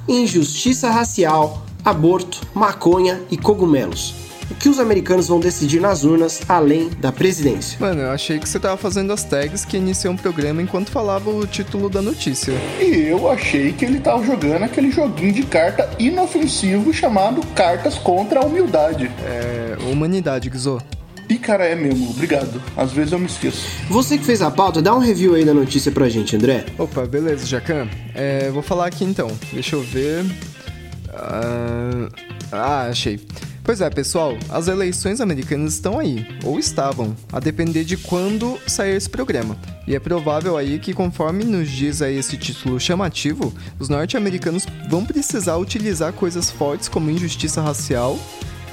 Injustiça 0.08 0.92
racial, 0.92 1.66
aborto, 1.84 2.42
maconha 2.54 3.20
e 3.32 3.38
cogumelos. 3.38 4.21
O 4.52 4.56
que 4.56 4.68
os 4.68 4.80
americanos 4.80 5.30
vão 5.30 5.40
decidir 5.40 5.80
nas 5.80 6.04
urnas 6.04 6.42
além 6.48 6.90
da 7.00 7.10
presidência? 7.10 7.78
Mano, 7.80 8.02
eu 8.02 8.12
achei 8.12 8.38
que 8.38 8.48
você 8.48 8.60
tava 8.60 8.76
fazendo 8.76 9.14
as 9.14 9.24
tags 9.24 9.64
que 9.64 9.78
iniciou 9.78 10.14
um 10.14 10.18
programa 10.18 10.62
enquanto 10.62 10.92
falava 10.92 11.30
o 11.30 11.48
título 11.48 11.90
da 11.90 12.02
notícia. 12.02 12.54
E 12.82 13.08
eu 13.08 13.32
achei 13.32 13.72
que 13.72 13.86
ele 13.86 14.02
tava 14.02 14.26
jogando 14.26 14.64
aquele 14.64 14.92
joguinho 14.92 15.32
de 15.32 15.44
carta 15.44 15.90
inofensivo 15.98 16.94
chamado 16.94 17.42
Cartas 17.56 17.98
contra 17.98 18.42
a 18.42 18.46
Humildade. 18.46 19.10
É. 19.24 19.78
Humanidade, 19.90 20.50
Gizô. 20.52 20.82
Ih, 21.30 21.38
cara, 21.38 21.66
é 21.66 21.74
mesmo. 21.74 22.10
Obrigado. 22.10 22.62
Às 22.76 22.92
vezes 22.92 23.14
eu 23.14 23.20
me 23.20 23.28
esqueço. 23.28 23.66
Você 23.90 24.18
que 24.18 24.26
fez 24.26 24.42
a 24.42 24.52
pauta, 24.52 24.82
dá 24.82 24.94
um 24.94 25.00
review 25.00 25.34
aí 25.34 25.46
da 25.46 25.54
notícia 25.54 25.94
pra 25.94 26.10
gente, 26.10 26.36
André. 26.36 26.66
Opa, 26.78 27.06
beleza, 27.06 27.46
Jacan. 27.46 27.88
É, 28.14 28.50
vou 28.50 28.62
falar 28.62 28.88
aqui 28.88 29.06
então. 29.06 29.32
Deixa 29.54 29.78
eu 29.78 29.82
ver. 29.82 30.26
Ah, 31.10 32.10
ah, 32.52 32.82
achei. 32.88 33.18
Pois 33.64 33.80
é, 33.80 33.90
pessoal, 33.92 34.36
as 34.50 34.68
eleições 34.68 35.22
americanas 35.22 35.74
estão 35.74 36.00
aí, 36.00 36.26
ou 36.44 36.58
estavam, 36.58 37.16
a 37.32 37.40
depender 37.40 37.84
de 37.84 37.96
quando 37.96 38.58
sair 38.66 38.96
esse 38.96 39.10
programa. 39.10 39.56
E 39.88 39.96
é 39.96 40.00
provável 40.00 40.58
aí 40.58 40.80
que, 40.80 40.94
conforme 40.94 41.44
nos 41.44 41.70
diz 41.70 42.02
aí 42.02 42.18
esse 42.18 42.38
título 42.38 42.80
chamativo, 42.80 43.54
os 43.80 43.88
norte-americanos 43.88 44.66
vão 44.90 45.06
precisar 45.06 45.58
utilizar 45.58 46.12
coisas 46.12 46.50
fortes 46.50 46.90
como 46.90 47.12
injustiça 47.12 47.62
racial, 47.62 48.18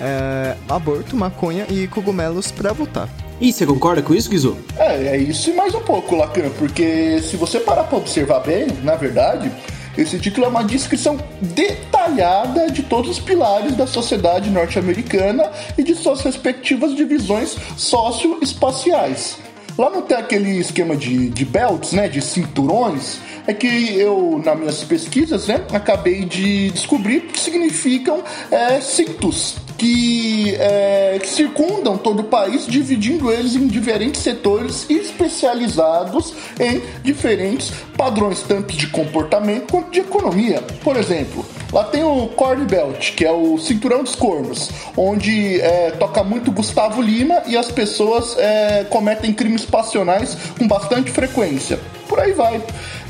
é, 0.01 0.57
aborto, 0.69 1.15
maconha 1.15 1.67
e 1.69 1.87
cogumelos 1.87 2.51
para 2.51 2.73
votar. 2.73 3.09
E 3.41 3.53
você 3.53 3.67
concorda 3.67 4.03
com 4.03 4.15
isso, 4.15 4.31
Guizô? 4.31 4.57
É, 4.79 5.09
é 5.09 5.17
isso 5.19 5.51
e 5.51 5.55
mais 5.55 5.75
um 5.75 5.81
pouco, 5.81 6.17
Lacan, 6.17 6.51
porque 6.59 7.21
se 7.21 7.37
você 7.37 7.61
parar 7.61 7.85
para 7.85 7.99
observar 7.99 8.41
bem, 8.41 8.67
na 8.83 8.97
verdade, 8.97 9.53
esse 9.99 10.17
título 10.21 10.47
é 10.47 10.49
uma 10.49 10.63
descrição 10.63 11.19
detalhada 11.43 12.71
de 12.71 12.85
todos 12.85 13.11
os 13.11 13.19
pilares 13.19 13.75
da 13.77 13.85
sociedade 13.85 14.49
norte-americana 14.49 15.51
e 15.77 15.83
de 15.83 15.97
suas 15.97 16.21
respectivas 16.21 16.95
divisões 16.95 17.57
socioespaciais. 17.77 19.39
Lá 19.77 19.91
não 19.91 20.03
tem 20.03 20.17
aquele 20.17 20.59
esquema 20.59 20.97
de, 20.97 21.29
de 21.29 21.45
belts, 21.45 21.93
né, 21.93 22.09
de 22.09 22.23
cinturões, 22.23 23.19
é 23.45 23.53
que 23.53 23.67
eu, 23.97 24.41
nas 24.45 24.59
minhas 24.59 24.85
pesquisas, 24.85 25.49
né, 25.49 25.65
acabei 25.73 26.25
de 26.25 26.71
descobrir 26.71 27.23
que 27.23 27.41
significam 27.41 28.23
é, 28.53 28.81
cintos 28.81 29.57
que, 29.79 30.57
é, 30.57 31.19
que 31.23 31.29
circundam 31.29 31.97
todo 31.97 32.21
o 32.21 32.25
país, 32.25 32.67
dividindo 32.67 33.33
eles 33.33 33.55
em 33.55 33.69
diferentes 33.69 34.21
setores 34.21 34.85
especializados 34.91 36.35
em 36.59 36.83
diferentes 37.03 37.73
padrões, 37.97 38.43
tanto 38.43 38.77
de 38.77 38.89
comportamento 38.89 39.71
quanto 39.71 39.91
de 39.91 40.01
economia. 40.01 40.61
Por 40.83 40.97
exemplo, 40.97 41.47
Lá 41.71 41.85
tem 41.85 42.03
o 42.03 42.29
Corn 42.29 42.65
Belt, 42.65 43.15
que 43.15 43.27
é 43.27 43.31
o 43.31 43.59
cinturão 43.59 44.03
dos 44.03 44.15
cornos, 44.15 44.71
onde 44.97 45.61
é, 45.61 45.91
toca 45.91 46.25
muito 46.25 46.51
Gustavo 46.51 47.03
Lima 47.03 47.43
e 47.47 47.59
as 47.59 47.71
pessoas 47.71 48.39
é, 48.39 48.85
cometem 48.89 49.35
crimes 49.35 49.67
passionais 49.67 50.35
com 50.59 50.67
bastante 50.67 51.11
frequência. 51.11 51.79
Por 52.19 52.25
aí 52.25 52.33
vai. 52.33 52.61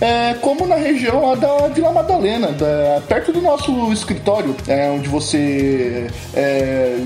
É, 0.03 0.35
como 0.35 0.67
na 0.67 0.77
região 0.77 1.25
lá 1.25 1.35
da 1.35 1.69
Vila 1.69 1.91
Madalena, 1.91 2.49
da, 2.49 3.01
perto 3.09 3.33
do 3.33 3.41
nosso 3.41 3.91
escritório, 3.91 4.55
é, 4.67 4.91
onde 4.91 5.09
você 5.09 6.09
é, 6.35 6.99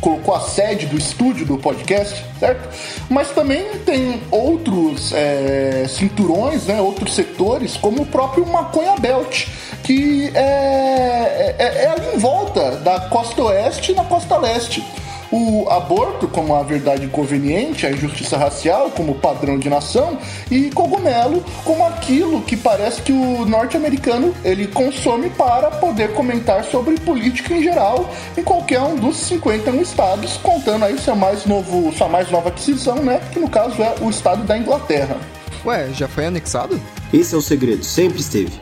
colocou 0.00 0.34
a 0.34 0.40
sede 0.40 0.86
do 0.86 0.98
estúdio 0.98 1.46
do 1.46 1.56
podcast, 1.56 2.24
certo? 2.40 2.68
Mas 3.08 3.30
também 3.30 3.64
tem 3.84 4.20
outros 4.28 5.12
é, 5.12 5.86
cinturões, 5.88 6.66
né, 6.66 6.80
outros 6.80 7.14
setores, 7.14 7.76
como 7.76 8.02
o 8.02 8.06
próprio 8.06 8.44
Maconha 8.44 8.96
Belt, 8.98 9.46
que 9.84 10.32
é, 10.34 11.54
é, 11.58 11.84
é 11.84 11.86
ali 11.86 12.16
em 12.16 12.18
volta 12.18 12.72
da 12.78 13.02
costa 13.02 13.40
oeste 13.40 13.92
e 13.92 13.94
na 13.94 14.02
costa 14.02 14.36
leste 14.36 14.84
o 15.30 15.68
aborto 15.68 16.28
como 16.28 16.54
a 16.54 16.62
verdade 16.62 17.06
conveniente, 17.08 17.86
a 17.86 17.90
injustiça 17.90 18.36
racial 18.36 18.90
como 18.90 19.14
padrão 19.16 19.58
de 19.58 19.68
nação 19.68 20.18
e 20.50 20.70
cogumelo 20.70 21.44
como 21.64 21.84
aquilo 21.86 22.42
que 22.42 22.56
parece 22.56 23.02
que 23.02 23.12
o 23.12 23.44
norte-americano 23.44 24.34
ele 24.44 24.66
consome 24.68 25.30
para 25.30 25.70
poder 25.70 26.12
comentar 26.14 26.64
sobre 26.64 26.98
política 27.00 27.54
em 27.54 27.62
geral 27.62 28.08
em 28.36 28.42
qualquer 28.42 28.80
um 28.80 28.96
dos 28.96 29.16
51 29.16 29.80
estados, 29.80 30.36
contando 30.38 30.84
aí 30.84 30.98
seu 30.98 31.16
mais 31.16 31.46
novo, 31.46 31.92
sua 31.92 32.08
mais 32.08 32.30
nova 32.30 32.48
aquisição, 32.48 32.96
né, 32.96 33.20
que 33.32 33.38
no 33.38 33.48
caso 33.48 33.82
é 33.82 33.94
o 34.00 34.10
estado 34.10 34.44
da 34.44 34.56
Inglaterra. 34.56 35.16
Ué, 35.64 35.88
já 35.92 36.06
foi 36.06 36.26
anexado? 36.26 36.80
Esse 37.12 37.34
é 37.34 37.38
o 37.38 37.42
segredo, 37.42 37.84
sempre 37.84 38.20
esteve. 38.20 38.52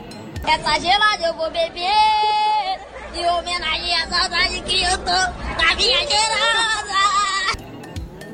Essa 0.47 0.79
gelada 0.79 1.27
eu 1.27 1.33
vou 1.35 1.51
beber 1.51 2.44
em 3.17 3.29
homenagem 3.29 3.93
à 3.95 4.07
saudade 4.09 4.61
que 4.61 4.83
eu 4.83 4.97
tô 4.97 5.05
da 5.05 5.75
minha 5.77 5.99
gerada. 5.99 7.57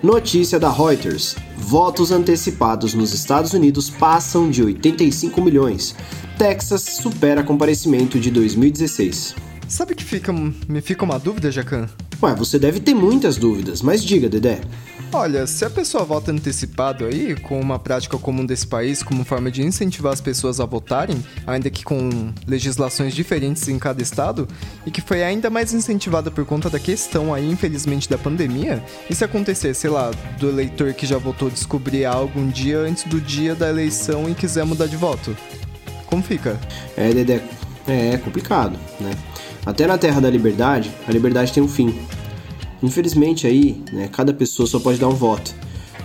Notícia 0.01 0.59
da 0.59 0.71
Reuters. 0.71 1.35
Votos 1.55 2.11
antecipados 2.11 2.95
nos 2.95 3.13
Estados 3.13 3.53
Unidos 3.53 3.89
passam 3.89 4.49
de 4.49 4.63
85 4.63 5.39
milhões. 5.39 5.95
Texas 6.37 6.81
supera 6.81 7.43
comparecimento 7.43 8.19
de 8.19 8.31
2016. 8.31 9.35
Sabe 9.67 9.93
que 9.93 10.03
fica, 10.03 10.33
me 10.33 10.81
fica 10.81 11.05
uma 11.05 11.19
dúvida, 11.19 11.51
Jacan? 11.51 11.87
Ué, 12.21 12.33
você 12.33 12.57
deve 12.57 12.79
ter 12.79 12.95
muitas 12.95 13.37
dúvidas, 13.37 13.81
mas 13.81 14.03
diga, 14.03 14.27
Dedé. 14.27 14.61
Olha, 15.13 15.45
se 15.45 15.65
a 15.65 15.69
pessoa 15.69 16.05
vota 16.05 16.31
antecipado 16.31 17.05
aí, 17.05 17.35
com 17.35 17.59
uma 17.59 17.77
prática 17.77 18.17
comum 18.17 18.45
desse 18.45 18.65
país 18.65 19.03
como 19.03 19.25
forma 19.25 19.51
de 19.51 19.61
incentivar 19.61 20.13
as 20.13 20.21
pessoas 20.21 20.61
a 20.61 20.65
votarem, 20.65 21.21
ainda 21.45 21.69
que 21.69 21.83
com 21.83 22.31
legislações 22.47 23.13
diferentes 23.13 23.67
em 23.67 23.77
cada 23.77 24.01
estado, 24.01 24.47
e 24.85 24.89
que 24.89 25.01
foi 25.01 25.21
ainda 25.21 25.49
mais 25.49 25.73
incentivada 25.73 26.31
por 26.31 26.45
conta 26.45 26.69
da 26.69 26.79
questão 26.79 27.33
aí, 27.33 27.49
infelizmente, 27.51 28.09
da 28.09 28.17
pandemia, 28.17 28.81
e 29.09 29.13
se 29.13 29.25
acontecer, 29.25 29.73
sei 29.73 29.89
lá, 29.89 30.11
do 30.39 30.47
eleitor 30.47 30.93
que 30.93 31.05
já 31.05 31.17
votou 31.17 31.49
descobrir 31.49 32.05
algo 32.05 32.39
um 32.39 32.47
dia 32.47 32.79
antes 32.79 33.03
do 33.03 33.19
dia 33.19 33.53
da 33.53 33.69
eleição 33.69 34.29
e 34.29 34.33
quiser 34.33 34.63
mudar 34.63 34.87
de 34.87 34.95
voto? 34.95 35.35
Como 36.05 36.23
fica? 36.23 36.57
É, 36.95 37.13
Dedé, 37.13 37.43
é 37.85 38.17
complicado, 38.17 38.79
né? 38.97 39.11
Até 39.65 39.85
na 39.85 39.97
Terra 39.97 40.21
da 40.21 40.29
Liberdade, 40.29 40.89
a 41.05 41.11
liberdade 41.11 41.51
tem 41.51 41.61
um 41.61 41.67
fim. 41.67 41.99
Infelizmente 42.81 43.45
aí, 43.47 43.81
né, 43.91 44.09
cada 44.11 44.33
pessoa 44.33 44.67
só 44.67 44.79
pode 44.79 44.99
dar 44.99 45.07
um 45.07 45.15
voto. 45.15 45.53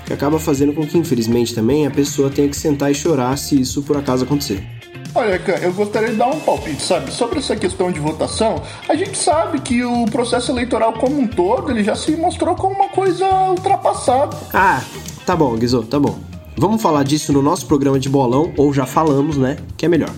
que 0.04 0.12
acaba 0.12 0.38
fazendo 0.38 0.72
com 0.72 0.86
que, 0.86 0.96
infelizmente, 0.96 1.52
também 1.52 1.84
a 1.84 1.90
pessoa 1.90 2.30
tenha 2.30 2.48
que 2.48 2.56
sentar 2.56 2.92
e 2.92 2.94
chorar 2.94 3.36
se 3.36 3.60
isso 3.60 3.82
por 3.82 3.96
acaso 3.96 4.22
acontecer. 4.22 4.64
Olha, 5.12 5.36
Can, 5.38 5.54
eu 5.54 5.72
gostaria 5.72 6.10
de 6.10 6.14
dar 6.16 6.28
um 6.28 6.38
palpite, 6.38 6.80
sabe? 6.80 7.10
Sobre 7.10 7.40
essa 7.40 7.56
questão 7.56 7.90
de 7.90 7.98
votação, 7.98 8.62
a 8.88 8.94
gente 8.94 9.18
sabe 9.18 9.58
que 9.60 9.82
o 9.82 10.04
processo 10.04 10.52
eleitoral 10.52 10.92
como 10.92 11.18
um 11.18 11.26
todo, 11.26 11.72
ele 11.72 11.82
já 11.82 11.96
se 11.96 12.12
mostrou 12.14 12.54
como 12.54 12.74
uma 12.76 12.88
coisa 12.90 13.26
ultrapassada. 13.50 14.36
Ah, 14.52 14.80
tá 15.24 15.34
bom, 15.34 15.56
Guizô, 15.56 15.82
tá 15.82 15.98
bom. 15.98 16.18
Vamos 16.56 16.80
falar 16.80 17.02
disso 17.02 17.32
no 17.32 17.42
nosso 17.42 17.66
programa 17.66 17.98
de 17.98 18.08
bolão, 18.08 18.52
ou 18.56 18.72
já 18.72 18.86
falamos, 18.86 19.36
né? 19.36 19.56
Que 19.76 19.86
é 19.86 19.88
melhor. 19.88 20.14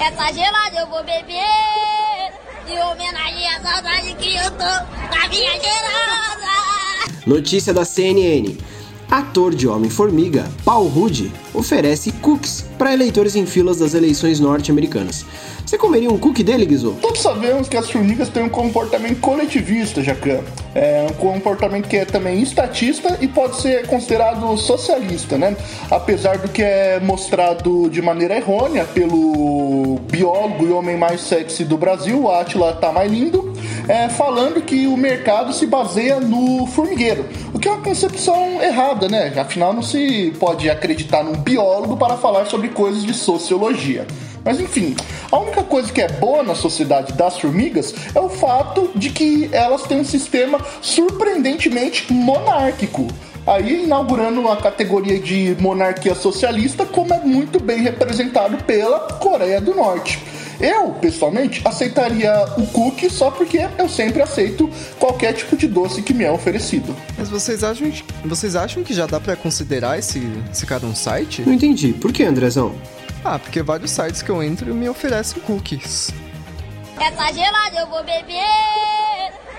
Essa 0.00 0.32
gelada 0.32 0.80
eu 0.80 0.88
vou 0.88 1.04
beber 1.04 1.44
em 2.70 2.82
homenagem 2.82 3.48
à 3.48 3.60
saudade 3.60 4.14
que 4.14 4.36
eu 4.36 4.50
tô 4.50 4.58
da 4.58 5.28
minha 5.28 5.52
gelada. 5.52 7.26
Notícia 7.26 7.72
da 7.72 7.84
CNN. 7.84 8.56
Ator 9.10 9.54
de 9.54 9.66
Homem-Formiga, 9.66 10.44
Paul 10.66 10.86
Rudd, 10.88 11.32
oferece 11.54 12.12
cookies 12.12 12.66
para 12.76 12.92
eleitores 12.92 13.34
em 13.36 13.46
filas 13.46 13.78
das 13.78 13.94
eleições 13.94 14.38
norte-americanas. 14.38 15.24
Você 15.64 15.78
comeria 15.78 16.10
um 16.10 16.18
cookie 16.18 16.42
dele, 16.42 16.66
Guizô? 16.66 16.92
Todos 17.00 17.20
sabemos 17.20 17.68
que 17.68 17.76
as 17.76 17.90
formigas 17.90 18.28
têm 18.28 18.42
um 18.42 18.48
comportamento 18.48 19.20
coletivista, 19.20 20.02
Jacan. 20.02 20.40
É 20.74 21.06
um 21.10 21.14
comportamento 21.14 21.88
que 21.88 21.96
é 21.96 22.04
também 22.04 22.42
estatista 22.42 23.18
e 23.20 23.26
pode 23.26 23.60
ser 23.60 23.86
considerado 23.86 24.56
socialista, 24.56 25.38
né? 25.38 25.56
Apesar 25.90 26.38
do 26.38 26.48
que 26.48 26.62
é 26.62 27.00
mostrado 27.00 27.88
de 27.90 28.00
maneira 28.02 28.36
errônea 28.36 28.84
pelo 28.84 29.98
biólogo 30.10 30.66
e 30.66 30.70
homem 30.70 30.96
mais 30.96 31.22
sexy 31.22 31.64
do 31.64 31.76
Brasil, 31.76 32.30
Atila 32.30 32.74
Tamalindo, 32.74 33.52
é, 33.88 34.08
falando 34.10 34.60
que 34.60 34.86
o 34.86 34.96
mercado 34.96 35.52
se 35.52 35.66
baseia 35.66 36.20
no 36.20 36.66
formigueiro, 36.66 37.24
o 37.54 37.58
que 37.58 37.66
é 37.66 37.72
uma 37.72 37.82
concepção 37.82 38.62
errada, 38.62 39.08
né? 39.08 39.32
Afinal, 39.38 39.72
não 39.72 39.82
se 39.82 40.32
pode 40.38 40.68
acreditar 40.68 41.24
num 41.24 41.36
biólogo 41.36 41.96
para 41.96 42.16
falar 42.16 42.44
sobre 42.44 42.68
coisas 42.68 43.02
de 43.04 43.14
sociologia. 43.14 44.06
Mas 44.44 44.60
enfim, 44.60 44.94
a 45.32 45.38
única 45.38 45.62
coisa 45.62 45.92
que 45.92 46.00
é 46.00 46.08
boa 46.08 46.42
na 46.42 46.54
sociedade 46.54 47.12
das 47.14 47.38
formigas 47.38 47.94
é 48.14 48.20
o 48.20 48.28
fato 48.28 48.90
de 48.94 49.10
que 49.10 49.48
elas 49.52 49.82
têm 49.82 50.00
um 50.00 50.04
sistema 50.04 50.60
surpreendentemente 50.80 52.12
monárquico. 52.12 53.08
Aí 53.46 53.84
inaugurando 53.84 54.40
uma 54.40 54.56
categoria 54.56 55.18
de 55.18 55.56
monarquia 55.58 56.14
socialista, 56.14 56.84
como 56.84 57.14
é 57.14 57.18
muito 57.20 57.58
bem 57.58 57.80
representado 57.80 58.62
pela 58.64 59.00
Coreia 59.14 59.60
do 59.60 59.74
Norte. 59.74 60.22
Eu, 60.60 60.90
pessoalmente, 60.90 61.62
aceitaria 61.64 62.32
o 62.56 62.66
cookie 62.66 63.08
só 63.08 63.30
porque 63.30 63.68
eu 63.78 63.88
sempre 63.88 64.20
aceito 64.20 64.68
qualquer 64.98 65.32
tipo 65.32 65.56
de 65.56 65.68
doce 65.68 66.02
que 66.02 66.12
me 66.12 66.24
é 66.24 66.32
oferecido. 66.32 66.94
Mas 67.16 67.28
vocês 67.28 67.62
acham, 67.62 67.92
vocês 68.24 68.56
acham 68.56 68.82
que 68.82 68.92
já 68.92 69.06
dá 69.06 69.20
pra 69.20 69.36
considerar 69.36 69.98
esse, 69.98 70.20
esse 70.50 70.66
cara 70.66 70.84
um 70.84 70.94
site? 70.94 71.42
Não 71.42 71.52
entendi. 71.52 71.92
Por 71.92 72.12
que, 72.12 72.24
Andrezão? 72.24 72.74
Ah, 73.24 73.38
porque 73.38 73.62
vários 73.62 73.92
sites 73.92 74.20
que 74.20 74.30
eu 74.30 74.42
entro 74.42 74.74
me 74.74 74.88
oferecem 74.88 75.40
cookies. 75.42 76.10
Essa 77.00 77.32
gelada 77.32 77.78
eu 77.78 77.86
vou 77.86 78.02
beber 78.02 78.42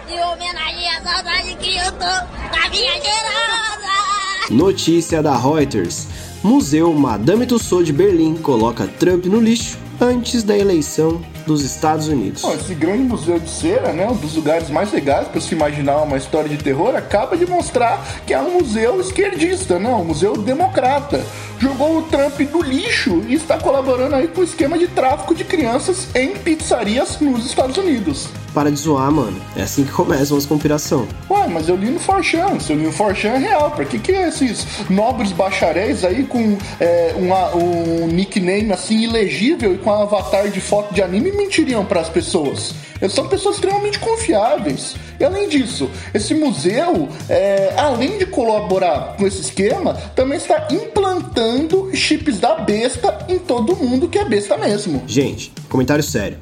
em 0.09 0.21
homenagem 0.21 0.89
à 0.89 1.01
saudade 1.01 1.55
que 1.55 1.77
eu 1.77 1.91
tô 1.93 1.99
da 1.99 2.69
minha 2.69 2.93
gelada. 2.93 4.49
Notícia 4.49 5.23
da 5.23 5.37
Reuters. 5.37 6.07
Museu 6.43 6.93
Madame 6.93 7.45
Tussauds 7.45 7.85
de 7.85 7.93
Berlim 7.93 8.35
coloca 8.35 8.87
Trump 8.87 9.25
no 9.25 9.39
lixo 9.39 9.77
antes 10.01 10.43
da 10.43 10.57
eleição 10.57 11.21
dos 11.45 11.63
Estados 11.63 12.07
Unidos. 12.07 12.43
Esse 12.43 12.75
grande 12.75 13.03
museu 13.03 13.39
de 13.39 13.49
cera, 13.49 13.91
né, 13.91 14.07
um 14.07 14.15
dos 14.15 14.35
lugares 14.35 14.69
mais 14.69 14.91
legais 14.91 15.27
para 15.27 15.41
se 15.41 15.53
imaginar 15.53 15.97
uma 16.01 16.17
história 16.17 16.49
de 16.49 16.57
terror, 16.57 16.95
acaba 16.95 17.35
de 17.35 17.45
mostrar 17.45 18.05
que 18.25 18.33
é 18.33 18.39
um 18.39 18.59
museu 18.59 19.01
esquerdista, 19.01 19.79
né, 19.79 19.89
um 19.89 20.05
museu 20.05 20.37
democrata. 20.37 21.23
Jogou 21.59 21.97
o 21.97 22.01
Trump 22.03 22.39
no 22.39 22.61
lixo 22.61 23.23
e 23.27 23.33
está 23.33 23.57
colaborando 23.57 24.15
aí 24.15 24.27
com 24.27 24.41
o 24.41 24.43
esquema 24.43 24.77
de 24.77 24.87
tráfico 24.87 25.35
de 25.35 25.43
crianças 25.43 26.07
em 26.15 26.35
pizzarias 26.35 27.19
nos 27.19 27.45
Estados 27.45 27.77
Unidos. 27.77 28.29
Para 28.53 28.71
de 28.71 28.79
zoar, 28.79 29.11
mano. 29.11 29.39
É 29.55 29.61
assim 29.61 29.83
que 29.83 29.91
começam 29.91 30.37
as 30.37 30.45
conspiração. 30.45 31.07
Ué, 31.29 31.47
mas 31.47 31.69
eu 31.69 31.75
li 31.75 31.89
no 31.89 31.99
Forchan. 31.99 32.59
Se 32.59 32.73
eu 32.73 32.77
li 32.77 32.83
no 32.83 32.91
Forchan 32.91 33.29
é 33.29 33.37
real. 33.37 33.71
Pra 33.71 33.85
que 33.85 33.99
que 33.99 34.11
esses 34.11 34.65
nobres 34.89 35.31
bacharéis 35.31 36.03
aí 36.03 36.23
com 36.23 36.57
é, 36.79 37.13
uma, 37.15 37.55
um 37.55 38.07
nickname 38.07 38.71
assim 38.71 39.01
ilegível 39.01 39.73
e 39.73 39.77
com 39.77 39.89
um 39.89 40.01
avatar 40.01 40.49
de 40.49 40.59
foto 40.59 40.93
de 40.93 41.01
anime 41.01 41.31
mentiriam 41.31 41.85
para 41.85 42.01
as 42.01 42.09
pessoas? 42.09 42.73
Eles 43.01 43.13
são 43.13 43.27
pessoas 43.27 43.55
extremamente 43.55 43.99
confiáveis. 43.99 44.95
E 45.19 45.23
além 45.23 45.47
disso, 45.47 45.89
esse 46.13 46.33
museu, 46.33 47.07
é, 47.29 47.73
além 47.77 48.17
de 48.17 48.25
colaborar 48.25 49.15
com 49.17 49.25
esse 49.25 49.41
esquema, 49.41 49.93
também 50.15 50.37
está 50.37 50.67
implantando 50.71 51.89
chips 51.93 52.39
da 52.39 52.55
besta 52.55 53.25
em 53.27 53.39
todo 53.39 53.75
mundo 53.75 54.07
que 54.09 54.17
é 54.17 54.25
besta 54.25 54.57
mesmo. 54.57 55.03
Gente, 55.07 55.51
comentário 55.69 56.03
sério. 56.03 56.37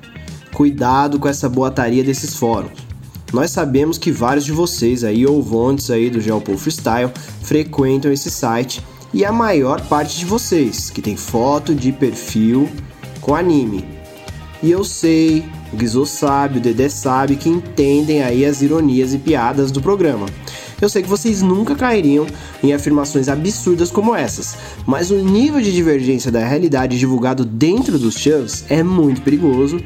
Cuidado 0.58 1.20
com 1.20 1.28
essa 1.28 1.48
boataria 1.48 2.04
desses 2.04 2.36
fóruns. 2.36 2.72
Nós 3.32 3.52
sabemos 3.52 4.00
que 4.00 4.12
vários 4.12 4.44
de 4.44 4.52
vocês 4.52 5.04
aí, 5.04 5.24
ouvintes 5.24 5.92
aí 5.92 6.10
do 6.10 6.20
Geopol 6.20 6.58
Freestyle, 6.58 7.12
frequentam 7.44 8.12
esse 8.12 8.32
site 8.32 8.84
e 9.14 9.24
a 9.24 9.32
maior 9.32 9.80
parte 9.82 10.18
de 10.18 10.26
vocês 10.26 10.90
que 10.90 11.00
tem 11.00 11.16
foto 11.16 11.76
de 11.76 11.92
perfil 11.92 12.68
com 13.22 13.36
anime. 13.36 13.86
E 14.64 14.72
eu 14.72 14.84
sei, 14.84 15.46
o 15.72 15.78
Guizô 15.78 16.08
sabe, 16.08 16.58
o 16.58 16.62
Dedé 16.62 16.90
sabe 16.90 17.36
que 17.36 17.50
entendem 17.50 18.24
aí 18.24 18.44
as 18.44 18.64
ironias 18.64 19.14
e 19.14 19.20
piadas 19.20 19.72
do 19.72 19.80
programa. 19.80 20.26
Eu 20.82 20.90
sei 20.90 21.04
que 21.04 21.10
vocês 21.10 21.44
nunca 21.44 21.76
cairiam 21.76 22.26
em 22.64 22.74
afirmações 22.74 23.30
absurdas 23.30 23.92
como 23.92 24.16
essas, 24.16 24.58
mas 24.88 25.12
o 25.12 25.18
nível 25.18 25.62
de 25.62 25.72
divergência 25.72 26.32
da 26.32 26.44
realidade 26.44 26.98
divulgado 26.98 27.46
dentro 27.46 28.00
dos 28.00 28.16
chans 28.16 28.66
é 28.70 28.82
muito 28.82 29.22
perigoso 29.22 29.80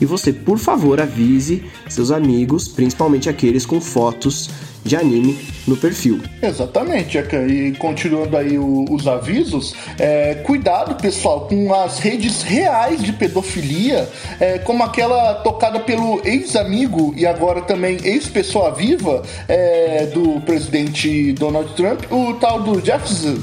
e 0.00 0.06
você, 0.06 0.32
por 0.32 0.58
favor, 0.58 1.00
avise 1.00 1.62
seus 1.88 2.10
amigos, 2.10 2.68
principalmente 2.68 3.28
aqueles 3.28 3.66
com 3.66 3.80
fotos 3.80 4.50
de 4.84 4.96
anime 4.96 5.38
no 5.66 5.76
perfil. 5.76 6.20
Exatamente, 6.42 7.18
Eka. 7.18 7.46
E 7.46 7.72
continuando 7.72 8.36
aí 8.36 8.58
os 8.58 9.06
avisos, 9.06 9.74
é, 9.98 10.36
cuidado 10.36 10.94
pessoal 11.00 11.46
com 11.46 11.74
as 11.74 11.98
redes 11.98 12.42
reais 12.42 13.02
de 13.02 13.12
pedofilia, 13.12 14.08
é, 14.40 14.58
como 14.58 14.82
aquela 14.82 15.34
tocada 15.34 15.80
pelo 15.80 16.20
ex-amigo 16.24 17.12
e 17.16 17.26
agora 17.26 17.60
também 17.62 17.98
ex-pessoa 18.02 18.74
viva 18.74 19.22
é, 19.46 20.06
do 20.06 20.40
presidente 20.40 21.32
Donald 21.32 21.72
Trump, 21.74 22.04
o 22.10 22.34
tal 22.34 22.62
do 22.62 22.84
Jefferson 22.84 23.38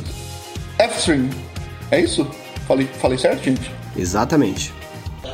Epstein. 0.79 1.29
É 1.91 1.99
isso? 1.99 2.27
Falei, 2.67 2.87
falei 2.99 3.17
certo, 3.17 3.43
gente? 3.43 3.71
Exatamente. 3.95 4.73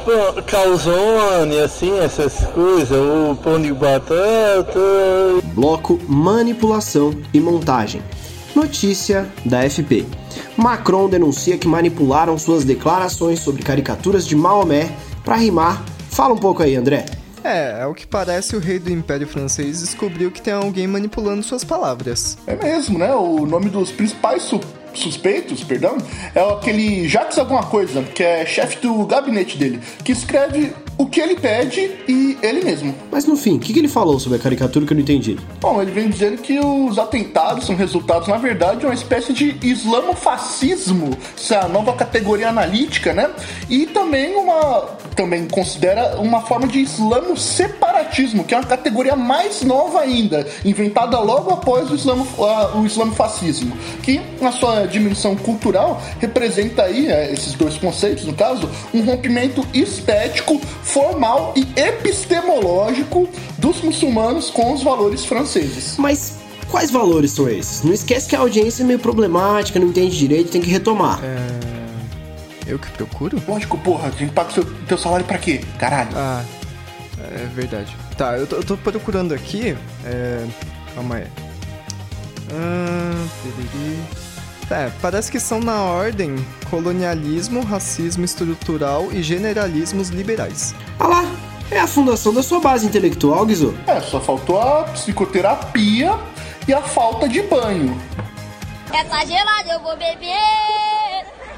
Pô, 0.03 0.41
calzone, 0.41 1.59
assim, 1.59 1.99
essas 1.99 2.45
coisas, 2.47 2.97
o 2.97 3.35
pão 3.35 3.61
de 3.61 3.71
batata. 3.71 4.79
Bloco 5.53 5.99
Manipulação 6.07 7.13
e 7.31 7.39
Montagem. 7.39 8.01
Notícia 8.55 9.31
da 9.45 9.69
FP. 9.69 10.05
Macron 10.57 11.07
denuncia 11.07 11.57
que 11.57 11.67
manipularam 11.67 12.37
suas 12.37 12.63
declarações 12.63 13.39
sobre 13.39 13.61
caricaturas 13.61 14.25
de 14.25 14.35
Maomé 14.35 14.91
para 15.23 15.35
rimar. 15.35 15.85
Fala 16.09 16.33
um 16.33 16.37
pouco 16.37 16.63
aí, 16.63 16.75
André. 16.75 17.05
É, 17.43 17.81
ao 17.81 17.93
que 17.93 18.05
parece, 18.05 18.55
o 18.55 18.59
rei 18.59 18.79
do 18.79 18.91
Império 18.91 19.27
Francês 19.27 19.81
descobriu 19.81 20.31
que 20.31 20.41
tem 20.41 20.53
alguém 20.53 20.87
manipulando 20.87 21.41
suas 21.43 21.63
palavras. 21.63 22.37
É 22.45 22.55
mesmo, 22.55 22.99
né? 22.99 23.13
O 23.15 23.45
nome 23.45 23.69
dos 23.69 23.91
principais 23.91 24.43
suspeitos, 24.93 25.63
perdão, 25.63 25.97
é 26.33 26.41
aquele 26.41 27.07
Jacques 27.07 27.37
alguma 27.37 27.63
coisa, 27.63 28.01
que 28.03 28.23
é 28.23 28.45
chefe 28.45 28.77
do 28.77 29.05
gabinete 29.05 29.57
dele, 29.57 29.79
que 30.03 30.11
escreve 30.11 30.73
o 30.97 31.05
que 31.07 31.19
ele 31.19 31.35
pede 31.35 31.91
e 32.07 32.37
ele 32.41 32.63
mesmo. 32.63 32.93
Mas 33.11 33.25
no 33.25 33.35
fim, 33.35 33.57
o 33.57 33.59
que, 33.59 33.73
que 33.73 33.79
ele 33.79 33.87
falou 33.87 34.19
sobre 34.19 34.37
a 34.37 34.41
caricatura 34.41 34.85
que 34.85 34.93
eu 34.93 34.95
não 34.95 35.01
entendi? 35.01 35.37
Bom, 35.59 35.81
ele 35.81 35.91
vem 35.91 36.09
dizendo 36.09 36.41
que 36.41 36.59
os 36.59 36.99
atentados 36.99 37.65
são 37.65 37.75
resultados, 37.75 38.27
na 38.27 38.37
verdade, 38.37 38.81
de 38.81 38.85
uma 38.85 38.93
espécie 38.93 39.33
de 39.33 39.57
islamofascismo, 39.63 41.17
essa 41.35 41.67
nova 41.67 41.93
categoria 41.93 42.49
analítica, 42.49 43.13
né? 43.13 43.29
E 43.69 43.87
também 43.87 44.35
uma. 44.35 44.89
Também 45.15 45.47
considera 45.47 46.17
uma 46.19 46.41
forma 46.41 46.67
de 46.67 46.79
islamo 46.79 47.35
separatismo, 47.37 48.43
que 48.43 48.53
é 48.53 48.57
uma 48.57 48.65
categoria 48.65 49.15
mais 49.15 49.61
nova 49.61 49.99
ainda, 49.99 50.47
inventada 50.63 51.19
logo 51.19 51.51
após 51.51 51.89
o, 51.91 51.95
islamo, 51.95 52.27
uh, 52.37 52.79
o 52.79 52.85
islamofascismo, 52.85 53.75
que 54.01 54.21
na 54.39 54.51
sua 54.51 54.85
dimensão 54.85 55.35
cultural 55.35 56.01
representa 56.19 56.83
aí, 56.83 57.07
é, 57.07 57.31
esses 57.33 57.53
dois 57.53 57.77
conceitos, 57.77 58.25
no 58.25 58.33
caso, 58.33 58.69
um 58.93 59.01
rompimento 59.01 59.65
estético 59.73 60.59
formal 60.83 61.53
e 61.55 61.67
epistemológico 61.79 63.27
dos 63.57 63.81
muçulmanos 63.81 64.49
com 64.49 64.73
os 64.73 64.81
valores 64.81 65.25
franceses. 65.25 65.95
Mas 65.97 66.39
quais 66.69 66.89
valores 66.89 67.31
são 67.31 67.49
esses? 67.49 67.83
Não 67.83 67.93
esquece 67.93 68.29
que 68.29 68.35
a 68.35 68.39
audiência 68.39 68.83
é 68.83 68.85
meio 68.85 68.99
problemática, 68.99 69.79
não 69.79 69.87
entende 69.87 70.17
direito, 70.17 70.51
tem 70.51 70.61
que 70.61 70.69
retomar. 70.69 71.19
É. 71.23 71.80
Eu 72.67 72.77
que 72.77 72.89
procuro? 72.91 73.41
Lógico, 73.47 73.77
porra, 73.77 74.07
a 74.07 74.11
gente 74.11 74.31
paga 74.31 74.49
o 74.49 74.53
seu, 74.53 74.65
teu 74.85 74.97
salário 74.97 75.25
pra 75.25 75.37
quê? 75.37 75.61
Caralho. 75.79 76.11
Ah, 76.15 76.43
é 77.19 77.47
verdade. 77.53 77.95
Tá, 78.17 78.37
eu 78.37 78.47
tô, 78.47 78.57
eu 78.57 78.63
tô 78.63 78.77
procurando 78.77 79.33
aqui. 79.33 79.75
É... 80.05 80.45
Calma 80.93 81.15
aí. 81.15 81.27
Ah. 82.51 83.11
É, 84.69 84.89
parece 85.01 85.29
que 85.29 85.39
são 85.39 85.59
na 85.59 85.81
ordem 85.81 86.35
colonialismo, 86.69 87.61
racismo 87.61 88.23
estrutural 88.23 89.11
e 89.11 89.21
generalismos 89.21 90.09
liberais. 90.09 90.73
Ah 90.97 91.07
lá, 91.07 91.25
é 91.69 91.79
a 91.79 91.87
fundação 91.87 92.33
da 92.33 92.41
sua 92.41 92.61
base 92.61 92.85
intelectual, 92.85 93.45
Guizô. 93.45 93.73
É, 93.85 93.99
só 93.99 94.21
faltou 94.21 94.61
a 94.61 94.83
psicoterapia 94.85 96.17
e 96.67 96.73
a 96.73 96.81
falta 96.81 97.27
de 97.27 97.41
banho. 97.41 97.99
Essa 98.93 99.25
gelada 99.25 99.73
eu 99.73 99.79
vou 99.81 99.97
beber 99.97 100.37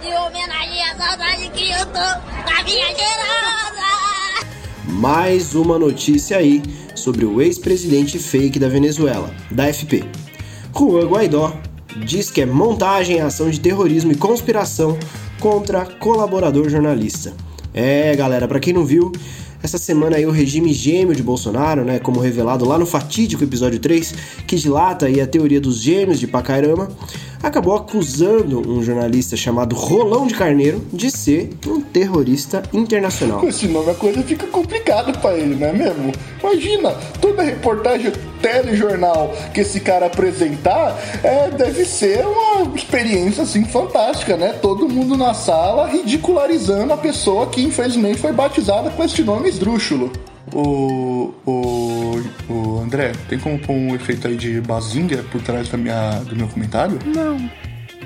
em 0.06 0.18
homenagem 0.18 0.84
à 0.84 0.98
saudade 0.98 1.50
que 1.54 1.72
eu 1.72 1.86
tô 1.86 1.94
da 1.94 2.63
minha 2.66 2.88
gerada. 2.88 4.46
Mais 4.86 5.56
uma 5.56 5.80
notícia 5.80 6.38
aí 6.38 6.62
sobre 6.94 7.24
o 7.26 7.42
ex-presidente 7.42 8.20
fake 8.20 8.60
da 8.60 8.68
Venezuela, 8.68 9.34
da 9.50 9.74
FP. 9.74 10.04
Juan 10.78 11.08
Guaidó 11.08 11.54
diz 12.06 12.30
que 12.30 12.42
é 12.42 12.46
montagem, 12.46 13.22
ação 13.22 13.50
de 13.50 13.62
terrorismo 13.62 14.12
e 14.12 14.16
conspiração 14.16 14.98
contra 15.39 15.86
colaborador 15.86 16.68
jornalista. 16.68 17.34
É, 17.74 18.13
galera, 18.13 18.46
para 18.46 18.60
quem 18.60 18.74
não 18.74 18.84
viu, 18.84 19.10
essa 19.63 19.78
semana 19.78 20.18
aí 20.18 20.26
o 20.26 20.32
regime 20.32 20.74
gêmeo 20.74 21.16
de 21.16 21.24
Bolsonaro, 21.24 21.86
né, 21.86 21.98
como 21.98 22.20
revelado 22.20 22.66
lá 22.66 22.78
no 22.78 22.86
fatídico 22.86 23.42
episódio 23.46 23.80
3, 23.80 24.13
que 24.46 24.58
dilata 24.58 25.06
aí 25.06 25.22
a 25.22 25.28
teoria 25.28 25.62
dos 25.62 25.80
gêmeos 25.80 26.20
de 26.20 26.28
Pacairama, 26.28 26.89
acabou 27.43 27.75
acusando 27.75 28.67
um 28.67 28.82
jornalista 28.82 29.36
chamado 29.36 29.75
Rolão 29.75 30.25
de 30.25 30.34
Carneiro 30.34 30.82
de 30.93 31.12
ser 31.12 31.49
um 31.67 31.82
terrorista 31.82 32.63
internacional. 32.71 33.41
Com 33.41 33.49
esse 33.49 33.67
nome 33.67 33.91
a 33.91 33.93
coisa 33.93 34.23
fica 34.23 34.47
complicada 34.47 35.12
pra 35.12 35.36
ele, 35.36 35.56
não 35.56 35.67
é 35.67 35.73
mesmo? 35.73 36.13
Imagina, 36.41 36.91
toda 37.19 37.43
reportagem 37.43 38.13
telejornal 38.41 39.34
que 39.53 39.60
esse 39.60 39.82
cara 39.82 40.06
apresentar 40.06 40.97
é, 41.21 41.49
deve 41.49 41.84
ser 41.86 42.25
uma 42.25 42.75
experiência 42.75 43.43
assim 43.43 43.65
fantástica, 43.65 44.38
né? 44.38 44.53
Todo 44.62 44.88
mundo 44.88 45.17
na 45.17 45.34
sala 45.34 45.88
ridicularizando 45.88 46.93
a 46.93 46.97
pessoa 46.97 47.47
que 47.47 47.62
infelizmente 47.62 48.19
foi 48.19 48.32
batizada 48.32 48.89
com 48.89 49.03
este 49.03 49.21
nome 49.21 49.49
esdrúxulo. 49.49 50.12
O, 50.54 51.34
o, 51.46 52.22
o 52.48 52.80
André, 52.80 53.12
tem 53.28 53.39
como 53.39 53.58
pôr 53.58 53.74
um 53.74 53.96
efeito 53.96 54.28
aí 54.28 54.36
de 54.36 54.62
bazinga 54.62 55.24
por 55.32 55.42
trás 55.42 55.68
da 55.68 55.78
minha, 55.78 56.20
do 56.20 56.36
meu 56.36 56.48
comentário? 56.48 57.00
Não. 57.06 57.50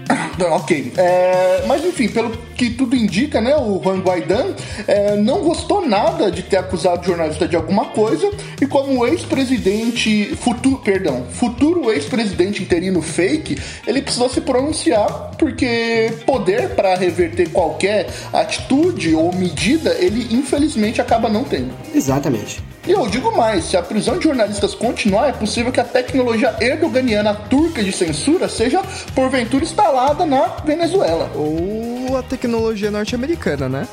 Ok. 0.52 0.93
É, 0.98 1.63
mas 1.67 1.84
enfim, 1.84 2.08
pelo 2.08 2.30
que 2.56 2.70
tudo 2.70 2.96
indica, 2.96 3.41
né, 3.41 3.56
o 3.56 3.82
Juan 3.84 4.00
Guaidan 4.00 4.54
é, 4.88 5.15
não 5.15 5.39
gostou 5.41 5.88
nada 5.88 6.32
de 6.32 6.43
ter 6.43 6.58
acusado 6.58 7.02
o 7.02 7.06
jornalista 7.06 7.48
de 7.48 7.56
alguma 7.56 7.86
coisa 7.86 8.30
e 8.62 8.65
como 8.65 9.06
ex-presidente, 9.06 10.36
futuro, 10.36 10.78
perdão, 10.78 11.26
futuro 11.32 11.91
ex-presidente 11.91 12.62
interino 12.62 13.02
fake, 13.02 13.58
ele 13.86 14.02
precisou 14.02 14.30
se 14.30 14.41
pronunciar 14.41 15.32
porque 15.38 16.13
poder 16.26 16.70
para 16.70 16.96
reverter 16.96 17.50
qualquer 17.50 18.08
atitude 18.34 19.15
ou 19.15 19.34
medida, 19.34 19.96
ele 20.00 20.36
infelizmente 20.36 21.02
acaba 21.02 21.30
não 21.30 21.43
tendo. 21.43 21.74
Exatamente. 21.93 22.62
E 22.88 22.91
eu 22.91 23.06
digo 23.06 23.36
mais, 23.36 23.65
se 23.65 23.76
a 23.76 23.84
prisão 23.84 24.17
de 24.17 24.23
jornalistas 24.23 24.73
continuar, 24.73 25.28
é 25.28 25.34
possível 25.34 25.73
que 25.73 25.80
a 25.80 25.84
tecnologia 25.84 26.56
erdoganiana 26.62 27.34
turca 27.34 27.84
de 27.84 27.91
censura 27.91 28.47
seja 28.47 28.82
porventura 29.13 29.65
instalada 29.65 30.26
na 30.26 30.47
Venezuela. 30.63 31.30
Ou 31.36 32.15
a 32.15 32.23
tecnologia 32.23 32.89
norte-americana, 32.89 33.67
né? 33.67 33.86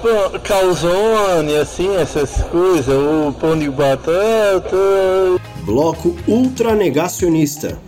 Pô, 0.00 0.38
calzone, 0.40 1.56
assim, 1.56 1.94
essas 1.96 2.42
coisas, 2.44 2.88
o 2.88 3.34
pão 3.38 3.58
de 3.58 3.68
batata. 3.68 4.76
Bloco 5.64 6.16
ultranegacionista. 6.26 7.78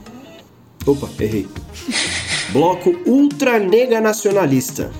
Opa, 0.86 1.08
errei. 1.18 1.48
Bloco 2.52 2.94
ultraneganacionalista. 3.06 4.90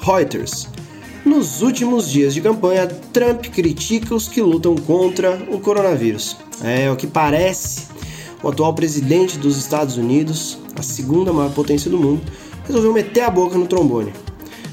Reuters. 0.00 0.68
Nos 1.26 1.60
últimos 1.60 2.08
dias 2.08 2.34
de 2.34 2.40
campanha, 2.40 2.86
Trump 2.86 3.46
critica 3.46 4.14
os 4.14 4.28
que 4.28 4.40
lutam 4.40 4.76
contra 4.76 5.36
o 5.50 5.58
coronavírus. 5.58 6.36
É 6.62 6.88
o 6.88 6.94
que 6.94 7.08
parece. 7.08 7.88
O 8.44 8.48
atual 8.48 8.72
presidente 8.72 9.36
dos 9.36 9.58
Estados 9.58 9.96
Unidos, 9.96 10.56
a 10.78 10.82
segunda 10.84 11.32
maior 11.32 11.52
potência 11.52 11.90
do 11.90 11.98
mundo, 11.98 12.22
resolveu 12.64 12.92
meter 12.92 13.22
a 13.22 13.30
boca 13.30 13.58
no 13.58 13.66
trombone. 13.66 14.12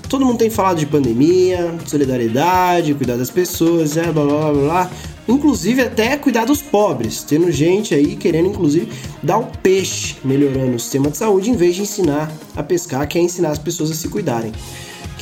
Todo 0.07 0.27
mundo 0.27 0.37
tem 0.37 0.49
falado 0.51 0.77
de 0.77 0.85
pandemia, 0.85 1.73
solidariedade, 1.87 2.93
cuidar 2.93 3.17
das 3.17 3.31
pessoas, 3.31 3.97
é, 3.97 4.11
blá 4.11 4.23
blá 4.23 4.51
blá 4.51 4.53
blá. 4.53 4.91
Inclusive 5.27 5.81
até 5.81 6.15
cuidar 6.17 6.45
dos 6.45 6.61
pobres, 6.61 7.23
tendo 7.23 7.51
gente 7.51 7.95
aí 7.95 8.15
querendo 8.15 8.49
inclusive 8.49 8.89
dar 9.23 9.39
o 9.39 9.47
peixe, 9.63 10.17
melhorando 10.23 10.75
o 10.75 10.79
sistema 10.79 11.09
de 11.09 11.17
saúde, 11.17 11.49
em 11.49 11.55
vez 11.55 11.75
de 11.75 11.81
ensinar 11.81 12.31
a 12.55 12.61
pescar, 12.61 13.07
que 13.07 13.17
é 13.17 13.21
ensinar 13.21 13.49
as 13.49 13.57
pessoas 13.57 13.89
a 13.89 13.95
se 13.95 14.07
cuidarem 14.07 14.51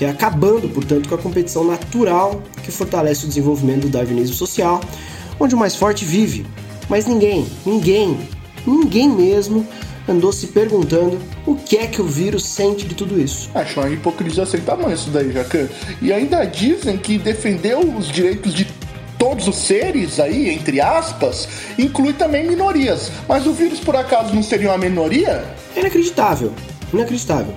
que 0.02 0.06
é 0.06 0.10
acabando, 0.10 0.68
portanto, 0.68 1.08
com 1.08 1.14
a 1.14 1.18
competição 1.20 1.64
natural 1.64 2.42
que 2.64 2.72
fortalece 2.72 3.26
o 3.26 3.28
desenvolvimento 3.28 3.82
do 3.82 3.90
darwinismo 3.90 4.36
social, 4.36 4.82
onde 5.40 5.54
o 5.54 5.58
mais 5.60 5.76
forte 5.76 6.04
vive. 6.04 6.44
Mas 6.90 7.06
ninguém, 7.06 7.46
ninguém, 7.64 8.18
ninguém 8.66 9.08
mesmo 9.08 9.64
andou 10.10 10.34
se 10.34 10.48
perguntando 10.48 11.20
o 11.46 11.54
que 11.54 11.78
é 11.78 11.86
que 11.86 12.02
o 12.02 12.06
vírus 12.06 12.44
sente 12.44 12.88
de 12.88 12.96
tudo 12.96 13.22
isso. 13.22 13.52
Acho 13.54 13.80
uma 13.80 13.92
hipocrisia 13.92 14.44
sem 14.44 14.62
tamanho 14.62 14.96
isso 14.96 15.12
daí, 15.12 15.32
Jacan. 15.32 15.70
E 16.02 16.12
ainda 16.12 16.46
dizem 16.46 16.98
que 16.98 17.20
defender 17.20 17.78
os 17.78 18.08
direitos 18.08 18.56
de 18.56 18.66
todos 19.20 19.48
os 19.48 19.56
seres 19.56 20.20
aí, 20.20 20.50
entre 20.50 20.82
aspas, 20.82 21.48
inclui 21.78 22.14
também 22.14 22.48
minorias. 22.48 23.12
Mas 23.30 23.46
o 23.46 23.54
vírus, 23.54 23.80
por 23.80 23.96
acaso, 23.96 24.34
não 24.34 24.42
seria 24.42 24.70
uma 24.70 24.80
minoria? 24.80 25.46
Inacreditável, 25.78 26.52
inacreditável. 26.92 27.54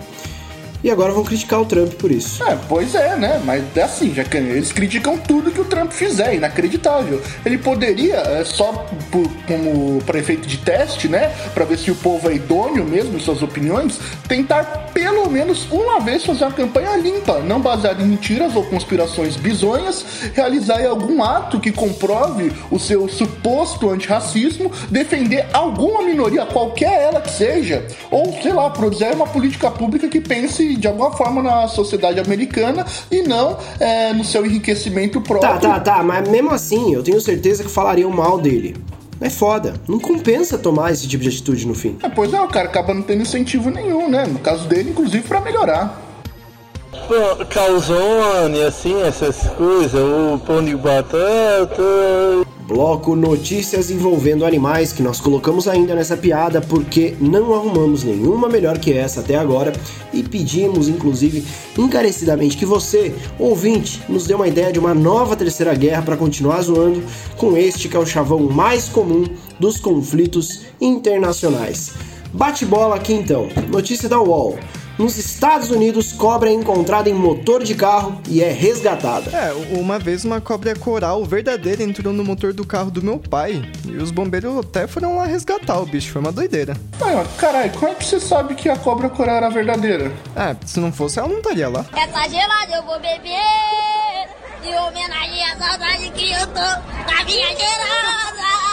E 0.84 0.90
agora 0.90 1.12
vão 1.12 1.24
criticar 1.24 1.62
o 1.62 1.64
Trump 1.64 1.94
por 1.94 2.12
isso. 2.12 2.44
É, 2.44 2.58
pois 2.68 2.94
é, 2.94 3.16
né? 3.16 3.40
Mas 3.42 3.64
é 3.74 3.82
assim, 3.84 4.12
já 4.12 4.22
que 4.22 4.36
eles 4.36 4.70
criticam 4.70 5.16
tudo 5.16 5.50
que 5.50 5.58
o 5.58 5.64
Trump 5.64 5.90
fizer, 5.90 6.34
inacreditável. 6.34 7.22
Ele 7.42 7.56
poderia, 7.56 8.16
é, 8.16 8.44
só 8.44 8.86
por, 9.10 9.26
como 9.46 10.02
prefeito 10.02 10.46
de 10.46 10.58
teste, 10.58 11.08
né? 11.08 11.32
Pra 11.54 11.64
ver 11.64 11.78
se 11.78 11.90
o 11.90 11.94
povo 11.94 12.28
é 12.28 12.34
idôneo 12.34 12.84
mesmo 12.84 13.16
em 13.16 13.18
suas 13.18 13.40
opiniões, 13.42 13.98
tentar 14.28 14.90
pelo 14.92 15.30
menos 15.30 15.66
uma 15.70 16.00
vez 16.00 16.22
fazer 16.22 16.44
uma 16.44 16.52
campanha 16.52 16.94
limpa, 16.96 17.38
não 17.38 17.62
baseada 17.62 18.02
em 18.02 18.06
mentiras 18.06 18.54
ou 18.54 18.62
conspirações 18.64 19.36
bizonhas, 19.36 20.04
realizar 20.34 20.84
algum 20.84 21.24
ato 21.24 21.60
que 21.60 21.72
comprove 21.72 22.52
o 22.70 22.78
seu 22.78 23.08
suposto 23.08 23.88
antirracismo, 23.88 24.70
defender 24.90 25.46
alguma 25.50 26.02
minoria, 26.02 26.44
qualquer 26.44 27.04
ela 27.04 27.22
que 27.22 27.30
seja, 27.30 27.86
ou 28.10 28.38
sei 28.42 28.52
lá, 28.52 28.68
produzir 28.68 29.14
uma 29.14 29.26
política 29.26 29.70
pública 29.70 30.08
que 30.08 30.20
pense 30.20 30.73
de 30.76 30.86
alguma 30.86 31.12
forma 31.12 31.42
na 31.42 31.68
sociedade 31.68 32.20
americana 32.20 32.86
e 33.10 33.22
não 33.22 33.56
é, 33.78 34.12
no 34.12 34.24
seu 34.24 34.44
enriquecimento 34.44 35.20
próprio. 35.20 35.60
Tá, 35.60 35.80
tá, 35.80 35.80
tá, 35.80 36.02
mas 36.02 36.28
mesmo 36.28 36.50
assim, 36.50 36.94
eu 36.94 37.02
tenho 37.02 37.20
certeza 37.20 37.64
que 37.64 37.70
falariam 37.70 38.10
mal 38.10 38.38
dele. 38.38 38.76
É 39.20 39.30
foda. 39.30 39.74
Não 39.88 39.98
compensa 39.98 40.58
tomar 40.58 40.92
esse 40.92 41.08
tipo 41.08 41.22
de 41.22 41.28
atitude 41.28 41.66
no 41.66 41.74
fim. 41.74 41.96
É, 42.02 42.08
pois 42.08 42.32
é, 42.32 42.40
o 42.40 42.48
cara 42.48 42.68
acaba 42.68 42.92
não 42.92 43.02
tendo 43.02 43.22
incentivo 43.22 43.70
nenhum, 43.70 44.08
né? 44.08 44.26
No 44.26 44.38
caso 44.38 44.68
dele, 44.68 44.90
inclusive, 44.90 45.26
pra 45.26 45.40
melhorar. 45.40 46.02
Pô, 47.08 47.44
calzone, 47.46 48.62
assim, 48.62 49.02
essas 49.02 49.48
coisas, 49.56 49.94
o 49.94 50.38
pão 50.38 50.64
de 50.64 50.76
batata. 50.76 51.82
Bloco 52.66 53.14
Notícias 53.14 53.90
envolvendo 53.90 54.44
animais 54.44 54.90
que 54.90 55.02
nós 55.02 55.20
colocamos 55.20 55.68
ainda 55.68 55.94
nessa 55.94 56.16
piada 56.16 56.62
porque 56.62 57.14
não 57.20 57.52
arrumamos 57.52 58.04
nenhuma 58.04 58.48
melhor 58.48 58.78
que 58.78 58.92
essa 58.92 59.20
até 59.20 59.36
agora 59.36 59.70
e 60.14 60.22
pedimos, 60.22 60.88
inclusive, 60.88 61.44
encarecidamente 61.76 62.56
que 62.56 62.64
você, 62.64 63.14
ouvinte, 63.38 64.02
nos 64.08 64.26
dê 64.26 64.32
uma 64.32 64.48
ideia 64.48 64.72
de 64.72 64.78
uma 64.78 64.94
nova 64.94 65.36
terceira 65.36 65.74
guerra 65.74 66.02
para 66.02 66.16
continuar 66.16 66.62
zoando 66.62 67.02
com 67.36 67.54
este 67.54 67.86
que 67.86 67.96
é 67.96 68.00
o 68.00 68.06
chavão 68.06 68.40
mais 68.40 68.88
comum 68.88 69.24
dos 69.60 69.78
conflitos 69.78 70.62
internacionais. 70.80 71.92
Bate 72.32 72.64
bola 72.64 72.96
aqui 72.96 73.12
então. 73.12 73.46
Notícia 73.70 74.08
da 74.08 74.20
UOL. 74.20 74.58
Nos 74.98 75.18
Estados 75.18 75.70
Unidos, 75.70 76.12
cobra 76.12 76.48
é 76.48 76.52
encontrada 76.52 77.10
em 77.10 77.14
motor 77.14 77.64
de 77.64 77.74
carro 77.74 78.20
e 78.28 78.42
é 78.42 78.52
resgatada. 78.52 79.30
É, 79.30 79.52
uma 79.76 79.98
vez 79.98 80.24
uma 80.24 80.40
cobra 80.40 80.74
coral 80.76 81.24
verdadeira 81.24 81.82
entrou 81.82 82.12
no 82.12 82.24
motor 82.24 82.52
do 82.52 82.64
carro 82.64 82.90
do 82.90 83.02
meu 83.02 83.18
pai 83.18 83.62
e 83.84 83.96
os 83.96 84.12
bombeiros 84.12 84.56
até 84.58 84.86
foram 84.86 85.16
lá 85.16 85.26
resgatar 85.26 85.80
o 85.80 85.86
bicho, 85.86 86.12
foi 86.12 86.20
uma 86.20 86.30
doideira. 86.30 86.76
Ai, 87.00 87.26
caralho, 87.36 87.72
como 87.72 87.88
é 87.88 87.94
que 87.94 88.04
você 88.04 88.20
sabe 88.20 88.54
que 88.54 88.68
a 88.68 88.76
cobra 88.76 89.08
coral 89.08 89.36
era 89.36 89.50
verdadeira? 89.50 90.12
É, 90.36 90.54
se 90.64 90.78
não 90.78 90.92
fosse 90.92 91.18
ela 91.18 91.28
não 91.28 91.38
estaria 91.38 91.68
lá. 91.68 91.84
Essa 91.92 92.28
gelada 92.28 92.76
eu 92.76 92.82
vou 92.84 93.00
beber 93.00 93.40
em 94.62 94.78
homenagem 94.78 95.44
à 95.44 95.56
saudade 95.56 96.10
que 96.10 96.30
eu 96.30 96.46
tô 96.46 96.54
da 96.54 97.24
minha 97.24 97.48
gerada. 97.48 98.63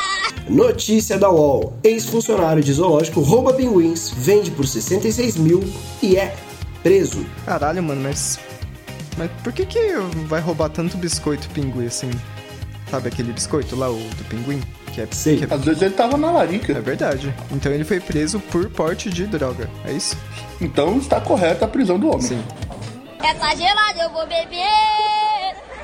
Notícia 0.51 1.17
da 1.17 1.29
UOL: 1.29 1.73
ex-funcionário 1.83 2.61
de 2.63 2.73
zoológico 2.73 3.21
rouba 3.21 3.53
pinguins, 3.53 4.09
vende 4.15 4.51
por 4.51 4.67
66 4.67 5.37
mil 5.37 5.63
e 6.01 6.17
é 6.17 6.35
preso. 6.83 7.25
Caralho, 7.45 7.81
mano, 7.81 8.01
mas. 8.01 8.39
Mas 9.17 9.29
por 9.43 9.51
que 9.53 9.65
que 9.65 9.79
vai 10.27 10.39
roubar 10.41 10.69
tanto 10.69 10.97
biscoito 10.97 11.49
pinguim 11.49 11.85
assim? 11.85 12.09
Sabe 12.89 13.07
aquele 13.07 13.31
biscoito 13.31 13.75
lá, 13.75 13.89
o 13.89 13.95
do 13.97 14.23
pinguim? 14.25 14.61
Que 14.93 15.01
é, 15.01 15.07
Sei. 15.11 15.37
que 15.37 15.45
é- 15.45 15.55
Às 15.55 15.63
vezes 15.63 15.81
ele 15.81 15.93
tava 15.93 16.17
na 16.17 16.29
larica. 16.31 16.73
é 16.73 16.81
verdade. 16.81 17.33
Então 17.49 17.71
ele 17.71 17.85
foi 17.85 18.01
preso 18.01 18.39
por 18.51 18.69
porte 18.69 19.09
de 19.09 19.25
droga. 19.25 19.69
É 19.85 19.93
isso? 19.93 20.17
Então 20.59 20.97
está 20.97 21.21
correta 21.21 21.63
a 21.63 21.67
prisão 21.67 21.97
do 21.97 22.07
homem. 22.09 22.21
Sim. 22.21 22.43
Essa 23.23 23.55
gelada 23.55 24.01
eu 24.03 24.09
vou 24.11 24.27
beber. 24.27 24.67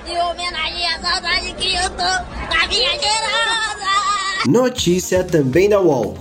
Em 0.06 0.18
homenagem 0.22 0.88
à 0.88 1.00
saudade 1.02 1.54
que 1.54 1.74
eu 1.76 1.90
tô 1.92 1.98
da 1.98 2.68
minha 2.68 2.90
cheirosa. 2.92 4.07
Notícia 4.46 5.24
também 5.24 5.70
da 5.70 5.80
UOL. 5.82 6.16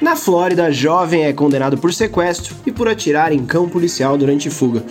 Na 0.00 0.16
Flórida, 0.16 0.72
jovem 0.72 1.24
é 1.24 1.32
condenado 1.32 1.76
por 1.76 1.92
sequestro 1.92 2.54
e 2.64 2.72
por 2.72 2.88
atirar 2.88 3.32
em 3.32 3.44
cão 3.44 3.68
policial 3.68 4.16
durante 4.16 4.48
fuga. 4.48 4.82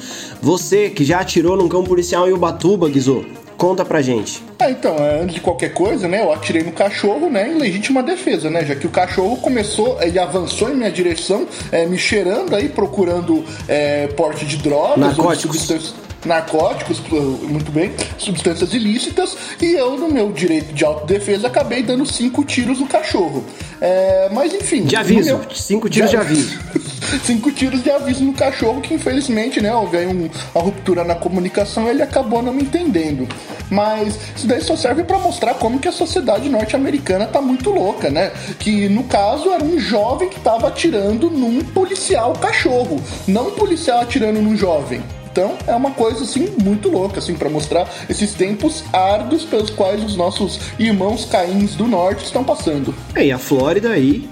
Você 0.41 0.89
que 0.89 1.03
já 1.03 1.19
atirou 1.19 1.57
num 1.57 1.67
cão 1.67 1.83
policial 1.83 2.29
em 2.29 2.33
Ubatuba, 2.33 2.87
Guizô, 2.87 3.25
conta 3.57 3.83
pra 3.83 4.03
gente. 4.03 4.43
Ah, 4.59 4.69
então, 4.69 4.93
é, 4.97 5.21
antes 5.21 5.33
de 5.35 5.41
qualquer 5.41 5.73
coisa, 5.73 6.07
né, 6.07 6.21
eu 6.21 6.31
atirei 6.31 6.61
no 6.61 6.71
cachorro, 6.71 7.27
né, 7.27 7.51
em 7.51 7.57
legítima 7.57 8.03
defesa, 8.03 8.51
né, 8.51 8.63
já 8.63 8.75
que 8.75 8.85
o 8.85 8.89
cachorro 8.89 9.35
começou, 9.37 9.97
ele 9.99 10.19
avançou 10.19 10.69
em 10.69 10.75
minha 10.75 10.91
direção, 10.91 11.47
é, 11.71 11.87
me 11.87 11.97
cheirando 11.97 12.55
aí, 12.55 12.69
procurando 12.69 13.43
é, 13.67 14.07
porte 14.07 14.45
de 14.45 14.57
drogas, 14.57 14.91
ou 14.95 14.99
Narcóticos. 14.99 15.57
substâncias- 15.61 15.93
narcóticos, 16.25 16.99
muito 17.43 17.71
bem, 17.71 17.91
substâncias 18.17 18.73
ilícitas, 18.73 19.35
e 19.61 19.73
eu, 19.73 19.97
no 19.97 20.09
meu 20.09 20.31
direito 20.31 20.73
de 20.73 20.83
autodefesa, 20.85 21.47
acabei 21.47 21.83
dando 21.83 22.05
cinco 22.05 22.43
tiros 22.43 22.79
no 22.79 22.87
cachorro. 22.87 23.43
É, 23.81 24.29
mas 24.33 24.53
enfim. 24.53 24.83
De 24.83 24.95
aviso, 24.95 25.25
meu- 25.37 25.41
cinco 25.53 25.89
tiros 25.89 26.09
de 26.09 26.17
aviso. 26.17 26.59
cinco 27.23 27.51
tiros 27.51 27.81
de 27.81 27.89
aviso 27.89 28.23
no 28.23 28.33
cachorro, 28.33 28.81
que 28.81 28.93
infelizmente, 28.93 29.61
né, 29.61 29.73
houve 29.73 29.97
aí 29.97 30.07
um- 30.07 30.29
uma 30.53 30.63
ruptura 30.63 31.03
na 31.03 31.15
comunicação 31.15 31.87
e 31.87 31.89
ele 31.91 32.01
acabou 32.03 32.41
não 32.41 32.53
me 32.53 32.63
entendendo. 32.63 33.27
Mas 33.69 34.17
isso 34.35 34.47
daí 34.47 34.61
só 34.61 34.75
serve 34.75 35.03
pra 35.03 35.17
mostrar 35.19 35.53
como 35.53 35.79
que 35.79 35.87
a 35.87 35.91
sociedade 35.91 36.49
norte-americana 36.49 37.27
tá 37.27 37.39
muito 37.41 37.69
louca, 37.69 38.09
né? 38.09 38.31
Que 38.59 38.89
no 38.89 39.03
caso 39.03 39.51
era 39.51 39.63
um 39.63 39.79
jovem 39.79 40.27
que 40.27 40.39
tava 40.39 40.67
atirando 40.67 41.29
num 41.29 41.63
policial 41.63 42.33
cachorro, 42.33 42.99
não 43.27 43.49
um 43.49 43.51
policial 43.51 44.01
atirando 44.01 44.41
num 44.41 44.57
jovem. 44.57 45.01
Então 45.39 45.57
é 45.67 45.73
uma 45.73 45.91
coisa 45.91 46.25
assim 46.25 46.53
muito 46.61 46.89
louca, 46.89 47.19
assim, 47.19 47.33
para 47.33 47.49
mostrar 47.49 47.87
esses 48.09 48.33
tempos 48.33 48.83
árduos 48.91 49.45
pelos 49.45 49.69
quais 49.69 50.03
os 50.03 50.17
nossos 50.17 50.59
irmãos 50.77 51.23
caíns 51.23 51.75
do 51.75 51.87
norte 51.87 52.25
estão 52.25 52.43
passando. 52.43 52.93
É, 53.15 53.27
E 53.27 53.31
a 53.31 53.39
Flórida 53.39 53.91
aí, 53.91 54.29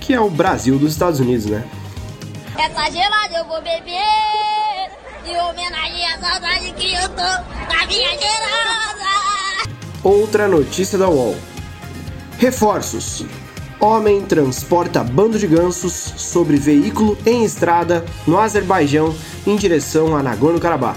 que 0.00 0.12
é 0.12 0.18
o 0.18 0.28
Brasil 0.28 0.80
dos 0.80 0.90
Estados 0.90 1.20
Unidos, 1.20 1.46
né? 1.46 1.64
Essa 2.58 2.90
gelada 2.90 3.36
eu 3.38 3.44
vou 3.44 3.62
beber. 3.62 4.02
À 5.28 6.18
saudade 6.18 6.72
que 6.72 6.92
eu 6.92 7.08
tô 7.10 7.16
da 7.16 7.86
minha. 7.86 8.08
Outra 10.02 10.48
notícia 10.48 10.98
da 10.98 11.08
UOL. 11.08 11.36
Reforços. 12.38 13.24
Homem 13.80 14.22
transporta 14.22 15.04
bando 15.04 15.38
de 15.38 15.46
gansos 15.46 15.92
sobre 15.92 16.56
veículo 16.56 17.16
em 17.26 17.44
estrada 17.44 18.04
no 18.26 18.38
Azerbaijão 18.38 19.14
em 19.46 19.54
direção 19.54 20.16
a 20.16 20.22
Nagorno-Karabakh. 20.22 20.96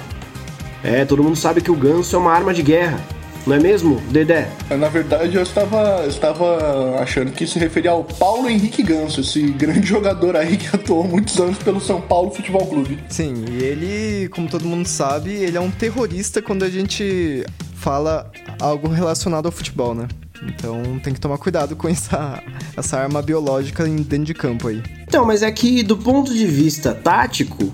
É, 0.84 1.04
todo 1.04 1.24
mundo 1.24 1.36
sabe 1.36 1.62
que 1.62 1.70
o 1.72 1.76
ganso 1.76 2.16
é 2.16 2.20
uma 2.20 2.32
arma 2.32 2.54
de 2.54 2.64
guerra, 2.64 3.00
não 3.46 3.56
é 3.56 3.60
mesmo, 3.60 4.00
Dedé? 4.12 4.50
Na 4.70 4.90
verdade, 4.90 5.36
eu 5.36 5.42
estava, 5.42 6.06
estava 6.08 7.00
achando 7.00 7.32
que 7.32 7.48
se 7.48 7.58
referia 7.58 7.92
ao 7.92 8.04
Paulo 8.04 8.50
Henrique 8.50 8.84
Ganso, 8.84 9.22
esse 9.22 9.42
grande 9.42 9.86
jogador 9.88 10.36
aí 10.36 10.56
que 10.56 10.68
atuou 10.74 11.04
muitos 11.04 11.40
anos 11.40 11.58
pelo 11.58 11.82
São 11.82 12.00
Paulo 12.00 12.32
Futebol 12.32 12.66
Clube. 12.68 13.00
Sim, 13.10 13.46
e 13.50 13.64
ele, 13.64 14.30
como 14.30 14.48
todo 14.48 14.66
mundo 14.66 14.88
sabe, 14.88 15.32
ele 15.32 15.58
é 15.58 15.62
um 15.62 15.72
terrorista 15.72 16.42
quando 16.42 16.64
a 16.64 16.70
gente 16.70 17.44
fala 17.74 18.32
algo 18.60 18.88
relacionado 18.88 19.48
ao 19.48 19.52
futebol, 19.52 19.96
né? 19.96 20.08
Então 20.44 21.00
tem 21.04 21.14
que 21.14 21.20
tomar 21.20 21.38
cuidado 21.38 21.76
com 21.76 21.88
essa, 21.90 22.42
essa 22.78 22.98
arma 22.98 23.22
biológica 23.22 23.88
em- 23.88 23.98
dentro 23.98 24.26
de 24.26 24.34
campo 24.34 24.68
aí. 24.70 24.82
Então, 25.08 25.26
mas 25.26 25.44
é 25.44 25.52
que 25.52 25.84
do 25.84 25.98
ponto 25.98 26.34
de 26.34 26.46
vista 26.46 26.94
tático 26.94 27.72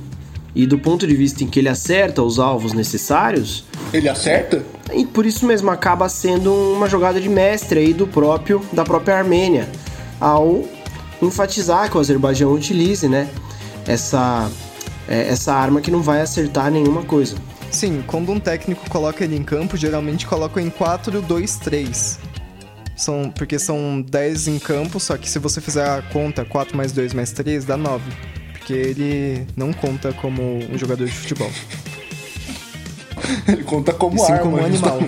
e 0.56 0.66
do 0.66 0.80
ponto 0.80 1.06
de 1.06 1.16
vista 1.16 1.44
em 1.44 1.48
que 1.48 1.60
ele 1.60 1.70
acerta 1.70 2.22
os 2.24 2.40
alvos 2.40 2.72
necessários, 2.74 3.66
Ele 3.94 4.08
acerta? 4.10 4.64
E 4.94 5.06
por 5.06 5.26
isso 5.26 5.46
mesmo 5.46 5.70
acaba 5.70 6.08
sendo 6.10 6.54
uma 6.74 6.88
jogada 6.90 7.20
de 7.20 7.28
mestre 7.30 7.80
aí 7.80 7.94
do 7.94 8.08
próprio 8.08 8.62
da 8.72 8.84
própria 8.84 9.18
Armênia 9.18 9.70
ao 10.20 10.64
enfatizar 11.22 11.90
que 11.90 11.98
o 11.98 12.00
Azerbaijão 12.00 12.52
utilize, 12.54 13.08
né, 13.08 13.28
essa 13.88 14.50
é, 15.08 15.28
essa 15.30 15.54
arma 15.54 15.82
que 15.82 15.92
não 15.92 16.02
vai 16.02 16.22
acertar 16.22 16.72
nenhuma 16.72 17.04
coisa. 17.04 17.36
Sim, 17.70 18.04
quando 18.08 18.32
um 18.32 18.40
técnico 18.40 18.90
coloca 18.90 19.24
ele 19.24 19.36
em 19.36 19.44
campo, 19.44 19.76
geralmente 19.76 20.26
coloca 20.26 20.62
em 20.62 20.70
4, 20.70 21.22
2, 21.22 21.58
3. 21.58 22.20
São, 22.96 23.30
porque 23.30 23.60
são 23.60 24.02
10 24.02 24.48
em 24.48 24.60
campo, 24.60 25.00
só 25.00 25.18
que 25.18 25.30
se 25.30 25.38
você 25.38 25.60
fizer 25.60 25.86
a 25.86 26.02
conta 26.02 26.46
4 26.46 26.76
mais 26.78 26.92
2 26.92 27.14
mais 27.14 27.32
3, 27.32 27.66
dá 27.66 27.76
9. 27.76 28.04
Porque 28.54 28.74
ele 28.74 29.46
não 29.56 29.74
conta 29.74 30.14
como 30.14 30.42
um 30.42 30.78
jogador 30.78 31.06
de 31.06 31.12
futebol. 31.12 31.52
Ele 33.48 33.64
conta 33.64 33.94
como 33.94 34.20
sim 34.20 34.32
arma, 34.32 34.44
como 34.44 34.58
um 34.58 34.66
animal. 34.66 35.00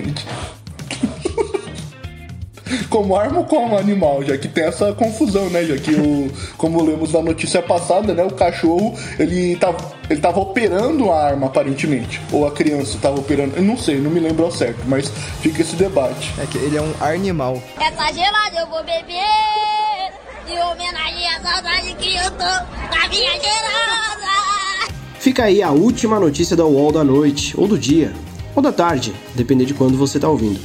como 2.88 3.16
arma 3.16 3.38
ou 3.38 3.44
como 3.44 3.76
animal, 3.76 4.24
já 4.24 4.36
que 4.36 4.48
tem 4.48 4.64
essa 4.64 4.92
confusão, 4.92 5.48
né? 5.50 5.64
Já 5.64 5.76
que 5.76 5.94
o, 5.94 6.30
como 6.56 6.82
lemos 6.82 7.12
na 7.12 7.22
notícia 7.22 7.62
passada, 7.62 8.14
né? 8.14 8.24
O 8.24 8.32
cachorro 8.32 8.94
ele 9.18 9.56
tava, 9.56 9.78
ele 10.08 10.20
tava 10.20 10.40
operando 10.40 11.10
a 11.10 11.22
arma 11.26 11.46
aparentemente, 11.46 12.20
ou 12.32 12.46
a 12.46 12.50
criança 12.50 12.98
tava 13.00 13.18
operando, 13.18 13.56
eu 13.56 13.62
não 13.62 13.76
sei, 13.76 14.00
não 14.00 14.10
me 14.10 14.20
lembro 14.20 14.44
ao 14.44 14.50
certo, 14.50 14.80
mas 14.86 15.08
fica 15.40 15.62
esse 15.62 15.76
debate. 15.76 16.32
É 16.38 16.46
que 16.46 16.58
ele 16.58 16.76
é 16.76 16.82
um 16.82 16.92
animal. 17.00 17.62
Essa 17.78 18.12
gelada 18.12 18.58
eu 18.58 18.66
vou 18.68 18.82
beber. 18.84 19.24
Em 20.48 20.58
homenagem 20.62 21.28
à 21.28 21.40
saudade 21.42 21.94
que 21.98 22.16
eu 22.16 22.30
tô 22.30 22.38
da 22.38 23.08
minha 23.10 23.32
cheirosa. 23.32 23.88
Fica 25.18 25.44
aí 25.44 25.62
a 25.62 25.70
última 25.70 26.18
notícia 26.18 26.56
da 26.56 26.64
UOL 26.64 26.90
da 26.90 27.04
noite, 27.04 27.54
ou 27.58 27.68
do 27.68 27.78
dia, 27.78 28.14
ou 28.54 28.62
da 28.62 28.72
tarde, 28.72 29.14
depender 29.34 29.66
de 29.66 29.74
quando 29.74 29.98
você 29.98 30.16
está 30.16 30.28
ouvindo. 30.28 30.58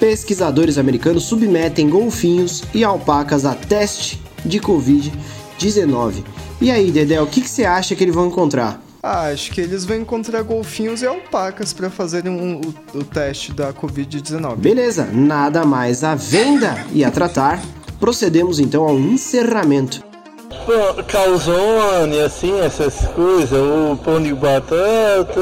Pesquisadores 0.00 0.76
americanos 0.76 1.22
submetem 1.22 1.88
golfinhos 1.88 2.64
e 2.74 2.82
alpacas 2.82 3.44
a 3.44 3.54
teste 3.54 4.20
de 4.44 4.58
Covid-19. 4.58 6.24
E 6.60 6.70
aí, 6.70 6.90
Dedé, 6.90 7.20
o 7.20 7.26
que, 7.26 7.40
que 7.40 7.48
você 7.50 7.64
acha 7.64 7.94
que 7.94 8.04
eles 8.04 8.14
vão 8.14 8.26
encontrar? 8.28 8.80
Ah, 9.02 9.30
acho 9.32 9.50
que 9.50 9.60
eles 9.60 9.84
vão 9.84 9.96
encontrar 9.96 10.42
golfinhos 10.42 11.02
e 11.02 11.06
alpacas 11.06 11.72
para 11.72 11.90
fazerem 11.90 12.30
um- 12.30 12.60
o, 12.94 12.98
o 12.98 13.04
teste 13.04 13.52
da 13.52 13.72
Covid-19. 13.72 14.56
Beleza, 14.56 15.08
nada 15.12 15.64
mais 15.64 16.04
à 16.04 16.14
venda 16.14 16.76
e 16.92 17.04
a 17.04 17.10
tratar. 17.10 17.60
Procedemos 17.98 18.60
então 18.60 18.84
ao 18.84 18.96
encerramento. 18.96 20.04
Pô, 20.64 21.02
calzone, 21.04 22.20
assim, 22.20 22.60
essas 22.60 22.94
coisas, 23.08 23.52
o 23.58 23.96
pão 23.96 24.22
de 24.22 24.32
batata. 24.32 25.40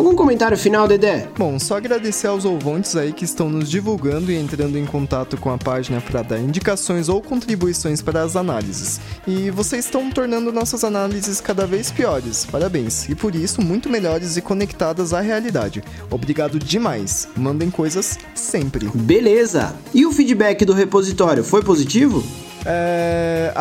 Algum 0.00 0.14
comentário 0.14 0.56
final, 0.56 0.88
Dedé? 0.88 1.28
Bom, 1.36 1.58
só 1.58 1.76
agradecer 1.76 2.26
aos 2.26 2.46
ouvintes 2.46 2.96
aí 2.96 3.12
que 3.12 3.26
estão 3.26 3.50
nos 3.50 3.68
divulgando 3.68 4.32
e 4.32 4.34
entrando 4.34 4.78
em 4.78 4.86
contato 4.86 5.36
com 5.36 5.50
a 5.50 5.58
página 5.58 6.00
para 6.00 6.22
dar 6.22 6.38
indicações 6.38 7.10
ou 7.10 7.20
contribuições 7.20 8.00
para 8.00 8.22
as 8.22 8.34
análises. 8.34 8.98
E 9.26 9.50
vocês 9.50 9.84
estão 9.84 10.10
tornando 10.10 10.50
nossas 10.50 10.84
análises 10.84 11.38
cada 11.38 11.66
vez 11.66 11.90
piores. 11.90 12.46
Parabéns. 12.46 13.10
E 13.10 13.14
por 13.14 13.34
isso, 13.34 13.60
muito 13.60 13.90
melhores 13.90 14.38
e 14.38 14.40
conectadas 14.40 15.12
à 15.12 15.20
realidade. 15.20 15.84
Obrigado 16.10 16.58
demais. 16.58 17.28
Mandem 17.36 17.70
coisas 17.70 18.18
sempre. 18.34 18.88
Beleza! 18.94 19.76
E 19.92 20.06
o 20.06 20.12
feedback 20.12 20.64
do 20.64 20.72
repositório 20.72 21.44
foi 21.44 21.62
positivo? 21.62 22.24
É... 22.64 23.52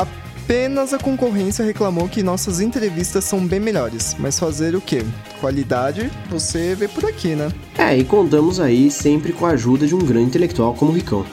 Apenas 0.50 0.96
a 0.96 0.98
concorrência 0.98 1.64
reclamou 1.64 2.10
que 2.10 2.24
nossas 2.24 2.60
entrevistas 2.60 3.24
são 3.24 3.46
bem 3.46 3.60
melhores. 3.60 4.16
Mas 4.18 4.40
fazer 4.40 4.76
o 4.76 4.82
quê? 4.82 5.06
Qualidade 5.40 6.10
você 6.28 6.74
vê 6.74 6.88
por 6.88 7.06
aqui, 7.06 7.36
né? 7.36 7.52
É, 7.78 7.96
e 7.96 8.04
contamos 8.04 8.60
aí 8.60 8.90
sempre 8.90 9.32
com 9.32 9.46
a 9.46 9.52
ajuda 9.52 9.86
de 9.86 9.94
um 9.94 10.00
grande 10.00 10.30
intelectual 10.30 10.74
como 10.74 10.92
o 10.92 10.96
Ricão. 10.96 11.24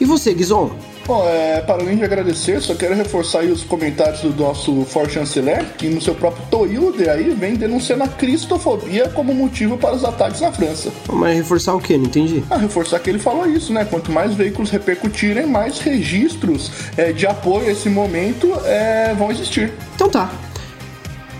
E 0.00 0.04
você, 0.04 0.32
Guizon? 0.32 0.70
Bom, 1.06 1.28
é, 1.28 1.60
para 1.60 1.82
além 1.82 1.98
de 1.98 2.04
agradecer, 2.04 2.62
só 2.62 2.74
quero 2.74 2.94
reforçar 2.94 3.40
aí 3.40 3.50
os 3.50 3.62
comentários 3.62 4.22
do 4.22 4.42
nosso 4.42 4.86
For 4.86 5.08
Chanceler, 5.08 5.62
que 5.76 5.86
no 5.86 6.00
seu 6.00 6.14
próprio 6.14 6.46
Toilde 6.50 7.10
aí 7.10 7.28
vem 7.30 7.56
denunciando 7.56 8.04
a 8.04 8.08
cristofobia 8.08 9.10
como 9.10 9.34
motivo 9.34 9.76
para 9.76 9.94
os 9.94 10.02
ataques 10.02 10.40
na 10.40 10.50
França. 10.50 10.90
Mas 11.12 11.36
reforçar 11.36 11.74
o 11.74 11.80
quê? 11.80 11.98
Não 11.98 12.06
entendi. 12.06 12.42
Ah, 12.48 12.56
reforçar 12.56 12.98
que 13.00 13.10
ele 13.10 13.18
falou 13.18 13.46
isso, 13.46 13.70
né? 13.70 13.84
Quanto 13.84 14.10
mais 14.10 14.32
veículos 14.32 14.70
repercutirem, 14.70 15.46
mais 15.46 15.78
registros 15.78 16.70
é, 16.96 17.12
de 17.12 17.26
apoio 17.26 17.68
a 17.68 17.72
esse 17.72 17.90
momento 17.90 18.50
é, 18.64 19.14
vão 19.14 19.30
existir. 19.30 19.74
Então 19.94 20.08
tá. 20.08 20.32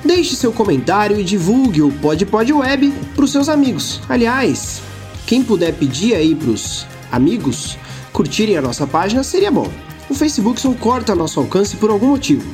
Deixe 0.05 0.37
seu 0.37 0.53
comentário 0.53 1.19
e 1.19 1.25
divulgue 1.25 1.81
o 1.81 1.90
Pod 1.90 2.27
Pod 2.27 2.52
Web 2.52 2.92
pros 3.17 3.33
seus 3.33 3.48
amigos. 3.48 4.02
Aliás, 4.10 4.83
quem 5.27 5.42
puder 5.42 5.73
pedir 5.73 6.15
aí 6.15 6.35
pros 6.35 6.87
amigos 7.10 7.79
curtirem 8.15 8.56
a 8.56 8.62
nossa 8.62 8.87
página 8.87 9.25
seria 9.25 9.50
bom. 9.50 9.69
O 10.08 10.15
Facebook 10.15 10.60
só 10.60 10.73
corta 10.73 11.15
nosso 11.15 11.40
alcance 11.40 11.77
por 11.77 11.90
algum 11.90 12.06
motivo. 12.06 12.48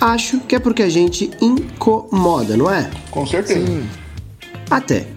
Acho 0.00 0.40
que 0.40 0.56
é 0.56 0.58
porque 0.58 0.82
a 0.82 0.88
gente 0.90 1.30
incomoda, 1.40 2.56
não 2.56 2.70
é? 2.70 2.90
Com 3.10 3.24
certeza. 3.24 3.64
Sim. 3.64 3.88
Até! 4.68 5.15